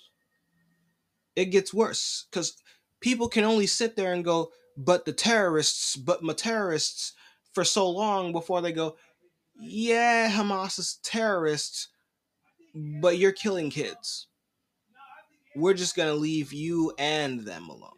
It 1.36 1.46
gets 1.46 1.74
worse 1.74 2.26
because 2.30 2.56
people 3.00 3.28
can 3.28 3.44
only 3.44 3.66
sit 3.66 3.96
there 3.96 4.14
and 4.14 4.24
go, 4.24 4.50
but 4.74 5.04
the 5.04 5.12
terrorists, 5.12 5.94
but 5.94 6.22
my 6.22 6.32
terrorists 6.32 7.12
for 7.52 7.64
so 7.64 7.86
long 7.88 8.32
before 8.32 8.62
they 8.62 8.72
go, 8.72 8.96
yeah, 9.60 10.30
Hamas 10.30 10.78
is 10.78 11.00
terrorists, 11.02 11.88
but 13.02 13.18
you're 13.18 13.32
killing 13.32 13.68
kids. 13.68 14.28
We're 15.54 15.74
just 15.74 15.96
going 15.96 16.08
to 16.08 16.14
leave 16.14 16.50
you 16.52 16.94
and 16.98 17.40
them 17.40 17.68
alone. 17.68 17.95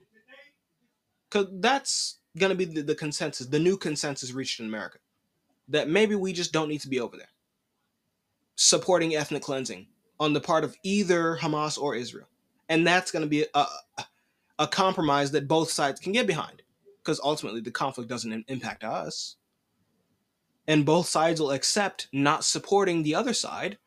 Because 1.31 1.49
that's 1.61 2.19
going 2.39 2.51
to 2.51 2.57
be 2.57 2.65
the, 2.65 2.83
the 2.83 2.95
consensus, 2.95 3.47
the 3.47 3.59
new 3.59 3.77
consensus 3.77 4.33
reached 4.33 4.61
in 4.61 4.67
America. 4.67 4.99
That 5.69 5.89
maybe 5.89 6.15
we 6.15 6.33
just 6.33 6.53
don't 6.53 6.69
need 6.69 6.81
to 6.81 6.89
be 6.89 7.01
over 7.01 7.17
there 7.17 7.29
supporting 8.61 9.15
ethnic 9.15 9.41
cleansing 9.41 9.87
on 10.19 10.33
the 10.33 10.41
part 10.41 10.65
of 10.65 10.77
either 10.83 11.37
Hamas 11.37 11.81
or 11.81 11.95
Israel. 11.95 12.27
And 12.69 12.85
that's 12.85 13.13
going 13.13 13.23
to 13.23 13.29
be 13.29 13.47
a, 13.55 13.65
a 14.59 14.67
compromise 14.67 15.31
that 15.31 15.47
both 15.47 15.71
sides 15.71 16.01
can 16.01 16.13
get 16.13 16.27
behind 16.27 16.63
because 16.99 17.21
ultimately 17.23 17.61
the 17.61 17.71
conflict 17.71 18.11
doesn't 18.11 18.45
impact 18.49 18.83
us. 18.83 19.37
And 20.67 20.85
both 20.85 21.07
sides 21.07 21.41
will 21.41 21.53
accept 21.53 22.09
not 22.13 22.45
supporting 22.45 23.03
the 23.03 23.15
other 23.15 23.33
side, 23.33 23.79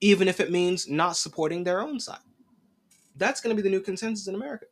even 0.00 0.28
if 0.28 0.38
it 0.38 0.52
means 0.52 0.88
not 0.88 1.16
supporting 1.16 1.64
their 1.64 1.82
own 1.82 1.98
side. 1.98 2.20
That's 3.16 3.40
going 3.40 3.54
to 3.54 3.60
be 3.60 3.68
the 3.68 3.74
new 3.74 3.82
consensus 3.82 4.28
in 4.28 4.36
America. 4.36 4.66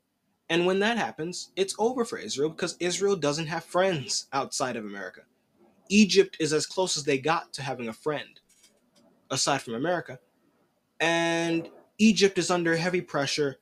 And 0.48 0.66
when 0.66 0.80
that 0.80 0.98
happens, 0.98 1.50
it's 1.56 1.74
over 1.78 2.04
for 2.04 2.18
Israel 2.18 2.50
because 2.50 2.76
Israel 2.80 3.16
doesn't 3.16 3.46
have 3.46 3.64
friends 3.64 4.26
outside 4.32 4.76
of 4.76 4.84
America. 4.84 5.22
Egypt 5.88 6.36
is 6.40 6.52
as 6.52 6.66
close 6.66 6.96
as 6.96 7.04
they 7.04 7.18
got 7.18 7.52
to 7.54 7.62
having 7.62 7.88
a 7.88 7.92
friend 7.92 8.40
aside 9.30 9.62
from 9.62 9.74
America. 9.74 10.18
And 11.00 11.68
Egypt 11.98 12.38
is 12.38 12.50
under 12.50 12.76
heavy 12.76 13.00
pressure 13.00 13.56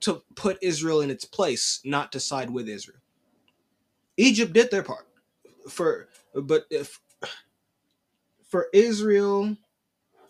to 0.00 0.22
put 0.34 0.58
Israel 0.62 1.00
in 1.00 1.10
its 1.10 1.24
place, 1.24 1.80
not 1.84 2.12
to 2.12 2.20
side 2.20 2.50
with 2.50 2.68
Israel. 2.68 2.98
Egypt 4.16 4.52
did 4.52 4.70
their 4.70 4.82
part 4.82 5.06
for 5.68 6.08
but 6.34 6.66
if 6.70 7.00
for 8.48 8.66
Israel, 8.72 9.56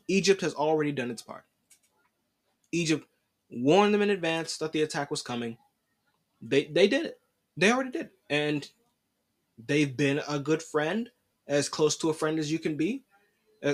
Egypt 0.09 0.41
has 0.41 0.55
already 0.55 0.93
done 0.93 1.11
its 1.11 1.23
part. 1.23 1.45
Egypt 2.73 3.07
warned 3.53 3.95
them 3.95 4.03
in 4.03 4.11
advance 4.11 4.57
that 4.59 4.73
the 4.73 4.83
attack 4.83 5.11
was 5.11 5.23
coming. 5.23 5.59
They 6.41 6.65
they 6.65 6.89
did 6.89 7.07
it. 7.07 7.21
They 7.57 7.71
already 7.71 7.91
did. 7.91 8.11
And 8.31 8.69
they've 9.59 9.95
been 9.97 10.21
a 10.29 10.39
good 10.39 10.63
friend, 10.63 11.11
as 11.47 11.69
close 11.69 11.97
to 11.99 12.11
a 12.11 12.15
friend 12.15 12.39
as 12.39 12.51
you 12.51 12.59
can 12.59 12.77
be, 12.77 13.05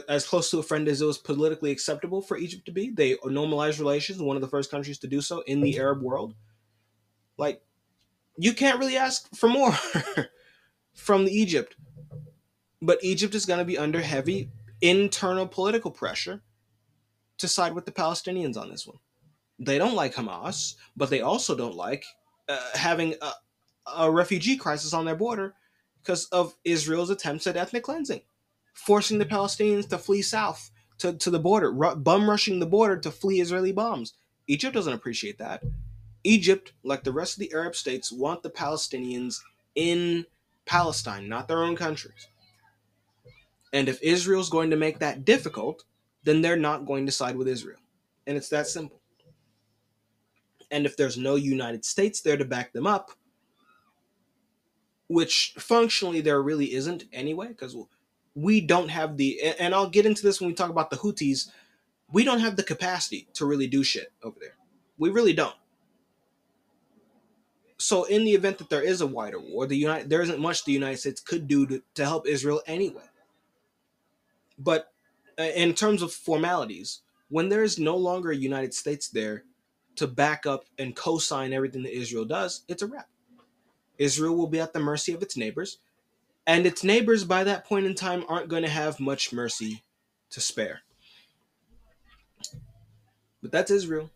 as 0.09 0.27
close 0.27 0.51
to 0.51 0.59
a 0.59 0.63
friend 0.63 0.89
as 0.89 1.01
it 1.01 1.07
was 1.07 1.19
politically 1.19 1.71
acceptable 1.71 2.21
for 2.21 2.37
Egypt 2.37 2.67
to 2.67 2.73
be. 2.73 2.91
They 2.91 3.17
normalized 3.25 3.79
relations, 3.79 4.21
one 4.21 4.37
of 4.37 4.43
the 4.43 4.49
first 4.49 4.71
countries 4.71 4.99
to 4.99 5.07
do 5.07 5.21
so 5.21 5.41
in 5.43 5.61
the 5.61 5.79
Arab 5.79 6.03
world. 6.03 6.35
Like, 7.37 7.63
you 8.37 8.53
can't 8.53 8.79
really 8.79 8.97
ask 8.97 9.35
for 9.35 9.49
more 9.49 9.73
from 10.95 11.27
Egypt. 11.29 11.77
But 12.83 13.03
Egypt 13.03 13.35
is 13.35 13.47
going 13.47 13.59
to 13.59 13.65
be 13.65 13.79
under 13.79 14.01
heavy 14.01 14.51
internal 14.81 15.47
political 15.47 15.91
pressure 15.91 16.43
to 17.39 17.49
side 17.49 17.75
with 17.75 17.87
the 17.87 17.93
Palestinians 17.93 18.57
on 18.57 18.71
this 18.71 18.87
one. 18.87 18.99
They 19.59 19.79
don't 19.79 19.95
like 19.95 20.15
Hamas, 20.15 20.75
but 20.97 21.11
they 21.11 21.21
also 21.21 21.57
don't 21.57 21.75
like 21.75 22.05
uh, 22.49 22.59
having 22.75 23.15
a, 23.21 23.33
a 23.97 24.11
refugee 24.11 24.57
crisis 24.57 24.93
on 24.93 25.05
their 25.05 25.17
border 25.17 25.55
because 26.03 26.27
of 26.27 26.55
Israel's 26.65 27.11
attempts 27.11 27.47
at 27.47 27.57
ethnic 27.57 27.83
cleansing, 27.83 28.23
forcing 28.75 29.19
the 29.19 29.27
Palestinians 29.27 29.89
to 29.89 29.99
flee 29.99 30.23
south 30.23 30.71
to, 30.99 31.13
to 31.15 31.31
the 31.31 31.39
border, 31.39 31.73
bum 31.73 32.29
rushing 32.29 32.59
the 32.59 32.67
border 32.67 32.97
to 32.97 33.11
flee 33.11 33.41
Israeli 33.41 33.73
bombs. 33.73 34.15
Egypt 34.47 34.75
doesn't 34.75 34.93
appreciate 34.93 35.39
that. 35.39 35.63
Egypt, 36.25 36.73
like 36.83 37.05
the 37.05 37.13
rest 37.13 37.35
of 37.35 37.41
the 37.41 37.53
Arab 37.53 37.75
states, 37.75 38.13
want 38.13 38.43
the 38.43 38.51
Palestinians 38.51 39.41
in 39.75 40.27
Palestine, 40.67 41.29
not 41.29 41.49
their 41.49 41.63
own 41.63 41.77
countries. 41.77 42.29
And 43.73 43.89
if 43.89 44.03
Israel's 44.03 44.51
going 44.51 44.71
to 44.71 44.77
make 44.77 44.99
that 44.99 45.25
difficult, 45.25 45.85
then 46.25 46.41
they're 46.41 46.57
not 46.57 46.87
going 46.87 47.07
to 47.07 47.13
side 47.13 47.37
with 47.37 47.49
Israel. 47.49 47.79
And 48.27 48.37
it's 48.37 48.49
that 48.49 48.67
simple. 48.67 48.98
And 50.71 50.87
if 50.87 50.97
there's 50.97 51.17
no 51.17 51.35
United 51.35 51.85
States 51.85 52.21
there 52.21 52.37
to 52.37 52.45
back 52.45 52.73
them 52.73 52.87
up, 52.87 53.13
which 55.09 55.55
functionally 55.59 56.21
there 56.21 56.43
really 56.43 56.75
isn't 56.75 57.05
anyway, 57.13 57.49
because 57.49 57.77
we 58.35 58.61
don't 58.61 58.91
have 58.91 59.17
the, 59.17 59.41
and 59.59 59.75
I'll 59.75 59.89
get 59.89 60.07
into 60.07 60.23
this 60.23 60.41
when 60.41 60.49
we 60.49 60.55
talk 60.55 60.71
about 60.71 60.91
the 60.91 60.97
Houthis, 60.97 61.51
we 62.13 62.25
don't 62.25 62.41
have 62.41 62.57
the 62.57 62.63
capacity 62.63 63.29
to 63.35 63.47
really 63.47 63.67
do 63.67 63.83
shit 63.83 64.13
over 64.23 64.37
there. 64.41 64.57
We 64.99 65.11
really 65.11 65.33
don't. 65.33 65.55
So, 67.81 68.05
in 68.05 68.25
the 68.25 68.33
event 68.33 68.59
that 68.59 68.71
there 68.71 68.83
is 68.83 69.01
a 69.01 69.07
wider 69.07 69.39
war, 69.39 69.65
the 69.67 69.77
United 69.77 70.11
there 70.11 70.23
isn't 70.23 70.41
much 70.41 70.65
the 70.65 70.73
United 70.73 70.99
States 70.99 71.21
could 71.21 71.47
do 71.47 71.65
to, 71.67 71.83
to 71.95 72.05
help 72.05 72.27
Israel 72.27 72.61
anyway. 72.67 73.05
But 74.59 74.93
uh, 75.39 75.45
in 75.55 75.75
terms 75.75 76.03
of 76.03 76.13
formalities, 76.13 77.03
when 77.29 77.49
there 77.49 77.63
is 77.63 77.79
no 77.79 77.97
longer 77.97 78.33
a 78.33 78.37
United 78.37 78.75
States 78.75 79.09
there 79.09 79.45
to 79.99 80.07
back 80.07 80.47
up 80.47 80.65
and 80.79 80.97
co-sign 80.97 81.53
everything 81.53 81.83
that 81.83 81.97
Israel 81.97 82.25
does, 82.25 82.63
it's 82.69 82.83
a 82.83 82.87
wrap. 82.87 83.09
Israel 83.99 84.37
will 84.37 84.47
be 84.47 84.61
at 84.61 84.73
the 84.73 84.81
mercy 84.81 85.13
of 85.13 85.23
its 85.23 85.37
neighbors, 85.37 85.79
and 86.47 86.67
its 86.67 86.85
neighbors 86.85 87.25
by 87.25 87.45
that 87.45 87.65
point 87.65 87.87
in 87.87 87.95
time 87.95 88.25
aren't 88.29 88.49
going 88.49 88.63
to 88.63 88.69
have 88.69 89.01
much 89.01 89.33
mercy 89.33 89.83
to 90.31 90.41
spare. 90.41 90.83
But 93.43 93.53
that's 93.53 93.71
Israel. 93.71 94.11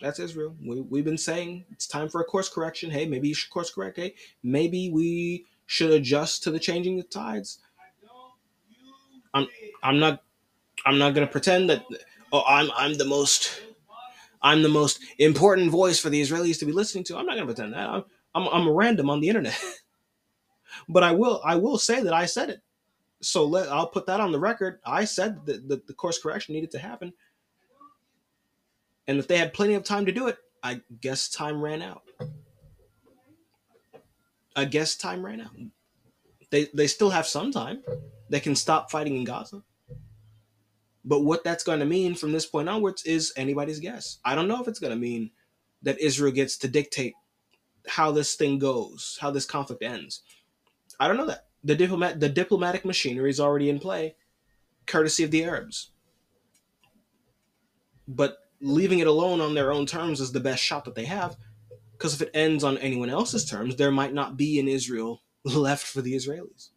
That's 0.00 0.18
Israel. 0.18 0.56
We, 0.64 0.80
we've 0.80 1.04
been 1.04 1.18
saying 1.18 1.64
it's 1.70 1.86
time 1.86 2.08
for 2.08 2.20
a 2.20 2.24
course 2.24 2.48
correction. 2.48 2.90
Hey, 2.90 3.06
maybe 3.06 3.28
you 3.28 3.34
should 3.34 3.50
course 3.50 3.70
correct. 3.70 3.96
Hey, 3.96 4.14
maybe 4.42 4.90
we 4.90 5.46
should 5.66 5.90
adjust 5.90 6.42
to 6.42 6.50
the 6.50 6.58
changing 6.58 6.98
of 6.98 7.08
tides. 7.08 7.58
I'm 9.34 9.46
I'm 9.82 9.98
not 9.98 10.22
I'm 10.84 10.98
not 10.98 11.14
gonna 11.14 11.26
pretend 11.26 11.70
that 11.70 11.84
oh 12.32 12.42
I'm 12.46 12.70
I'm 12.76 12.94
the 12.94 13.04
most 13.04 13.62
I'm 14.42 14.62
the 14.62 14.68
most 14.68 15.00
important 15.18 15.70
voice 15.70 15.98
for 15.98 16.10
the 16.10 16.20
Israelis 16.20 16.58
to 16.58 16.66
be 16.66 16.72
listening 16.72 17.04
to. 17.04 17.16
I'm 17.16 17.26
not 17.26 17.34
gonna 17.34 17.46
pretend 17.46 17.74
that. 17.74 17.88
I'm 17.88 18.04
I'm, 18.34 18.48
I'm 18.48 18.68
random 18.68 19.10
on 19.10 19.20
the 19.20 19.28
internet. 19.28 19.58
but 20.88 21.02
I 21.02 21.12
will 21.12 21.40
I 21.44 21.56
will 21.56 21.78
say 21.78 22.02
that 22.02 22.14
I 22.14 22.26
said 22.26 22.50
it. 22.50 22.62
So 23.20 23.44
let 23.44 23.68
I'll 23.68 23.86
put 23.86 24.06
that 24.06 24.20
on 24.20 24.32
the 24.32 24.40
record. 24.40 24.80
I 24.84 25.04
said 25.04 25.46
that 25.46 25.68
the, 25.68 25.80
the 25.86 25.94
course 25.94 26.18
correction 26.18 26.54
needed 26.54 26.72
to 26.72 26.78
happen. 26.78 27.12
And 29.06 29.18
if 29.18 29.28
they 29.28 29.38
had 29.38 29.54
plenty 29.54 29.74
of 29.74 29.84
time 29.84 30.06
to 30.06 30.12
do 30.12 30.28
it, 30.28 30.38
I 30.62 30.80
guess 31.00 31.28
time 31.28 31.60
ran 31.60 31.82
out. 31.82 32.02
I 34.54 34.64
guess 34.64 34.96
time 34.96 35.24
ran 35.24 35.40
out. 35.40 35.56
They 36.50 36.68
they 36.74 36.86
still 36.86 37.10
have 37.10 37.26
some 37.26 37.52
time. 37.52 37.82
They 38.28 38.40
can 38.40 38.54
stop 38.54 38.90
fighting 38.90 39.16
in 39.16 39.24
Gaza. 39.24 39.62
But 41.04 41.20
what 41.20 41.44
that's 41.44 41.64
going 41.64 41.80
to 41.80 41.86
mean 41.86 42.14
from 42.14 42.32
this 42.32 42.46
point 42.46 42.68
onwards 42.68 43.04
is 43.04 43.32
anybody's 43.36 43.80
guess. 43.80 44.18
I 44.24 44.34
don't 44.34 44.48
know 44.48 44.60
if 44.60 44.68
it's 44.68 44.78
going 44.78 44.92
to 44.92 44.98
mean 44.98 45.30
that 45.82 46.00
Israel 46.00 46.32
gets 46.32 46.56
to 46.58 46.68
dictate 46.68 47.14
how 47.88 48.12
this 48.12 48.34
thing 48.34 48.58
goes, 48.58 49.18
how 49.20 49.30
this 49.30 49.46
conflict 49.46 49.82
ends. 49.82 50.22
I 51.00 51.08
don't 51.08 51.16
know 51.16 51.26
that. 51.26 51.46
The 51.64 51.74
diplomat 51.74 52.20
the 52.20 52.28
diplomatic 52.28 52.84
machinery 52.84 53.30
is 53.30 53.40
already 53.40 53.68
in 53.68 53.78
play, 53.78 54.16
courtesy 54.86 55.24
of 55.24 55.30
the 55.30 55.44
Arabs. 55.44 55.90
But 58.06 58.38
leaving 58.60 59.00
it 59.00 59.06
alone 59.06 59.40
on 59.40 59.54
their 59.54 59.72
own 59.72 59.86
terms 59.86 60.20
is 60.20 60.32
the 60.32 60.40
best 60.40 60.62
shot 60.62 60.84
that 60.84 60.94
they 60.94 61.04
have. 61.04 61.36
Because 61.92 62.14
if 62.14 62.22
it 62.22 62.30
ends 62.34 62.64
on 62.64 62.78
anyone 62.78 63.10
else's 63.10 63.44
terms, 63.44 63.76
there 63.76 63.92
might 63.92 64.12
not 64.12 64.36
be 64.36 64.58
an 64.58 64.68
Israel 64.68 65.22
left 65.44 65.86
for 65.86 66.02
the 66.02 66.14
Israelis. 66.14 66.70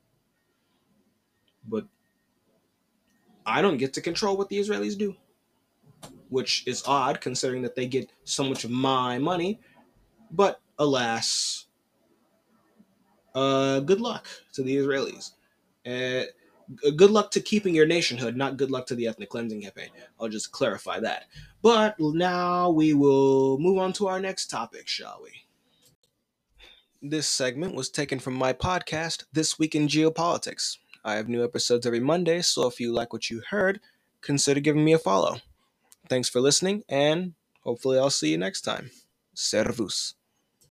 But 1.68 1.88
I 3.46 3.62
don't 3.62 3.78
get 3.78 3.94
to 3.94 4.02
control 4.02 4.38
what 4.38 4.50
the 4.50 4.60
Israelis 4.60 4.98
do. 4.98 5.16
which 6.30 6.66
is 6.68 6.84
odd 6.88 7.22
considering 7.22 7.62
that 7.62 7.76
they 7.76 7.88
get 7.88 8.12
so 8.24 8.44
much 8.44 8.64
of 8.64 8.72
my 8.72 9.20
money. 9.20 9.60
But 10.32 10.60
alas, 10.80 11.66
uh, 13.36 13.80
good 13.82 14.02
luck 14.02 14.28
to 14.54 14.64
the 14.64 14.76
Israelis. 14.78 15.32
Uh, 15.86 16.26
good 16.96 17.12
luck 17.12 17.32
to 17.32 17.40
keeping 17.42 17.76
your 17.76 17.86
nationhood, 17.86 18.36
not 18.36 18.58
good 18.58 18.72
luck 18.72 18.88
to 18.88 18.96
the 18.96 19.08
ethnic 19.08 19.30
cleansing 19.30 19.62
campaign. 19.62 19.90
I'll 20.20 20.30
just 20.30 20.52
clarify 20.52 21.00
that. 21.02 21.26
But 21.62 21.96
now 22.00 22.72
we 22.72 22.94
will 22.94 23.60
move 23.60 23.78
on 23.78 23.94
to 23.94 24.08
our 24.08 24.20
next 24.20 24.48
topic, 24.48 24.88
shall 24.88 25.20
we? 25.24 25.32
This 27.02 27.28
segment 27.28 27.76
was 27.76 27.90
taken 27.90 28.20
from 28.20 28.34
my 28.34 28.52
podcast, 28.52 29.26
This 29.32 29.60
Week 29.60 29.76
in 29.76 29.88
Geopolitics. 29.88 30.78
I 31.06 31.16
have 31.18 31.30
new 31.30 31.44
episodes 31.44 31.86
every 31.86 32.00
Monday, 32.00 32.42
so 32.42 32.66
if 32.66 32.80
you 32.80 32.92
like 32.92 33.14
what 33.14 33.30
you 33.30 33.44
heard, 33.52 33.80
consider 34.22 34.60
giving 34.60 34.84
me 34.84 34.94
a 34.94 34.98
follow. 34.98 35.38
Thanks 36.10 36.30
for 36.30 36.42
listening, 36.42 36.84
and 36.90 37.36
hopefully, 37.62 38.00
I'll 38.00 38.10
see 38.10 38.32
you 38.32 38.40
next 38.40 38.62
time. 38.62 38.90
Servus. 39.36 40.16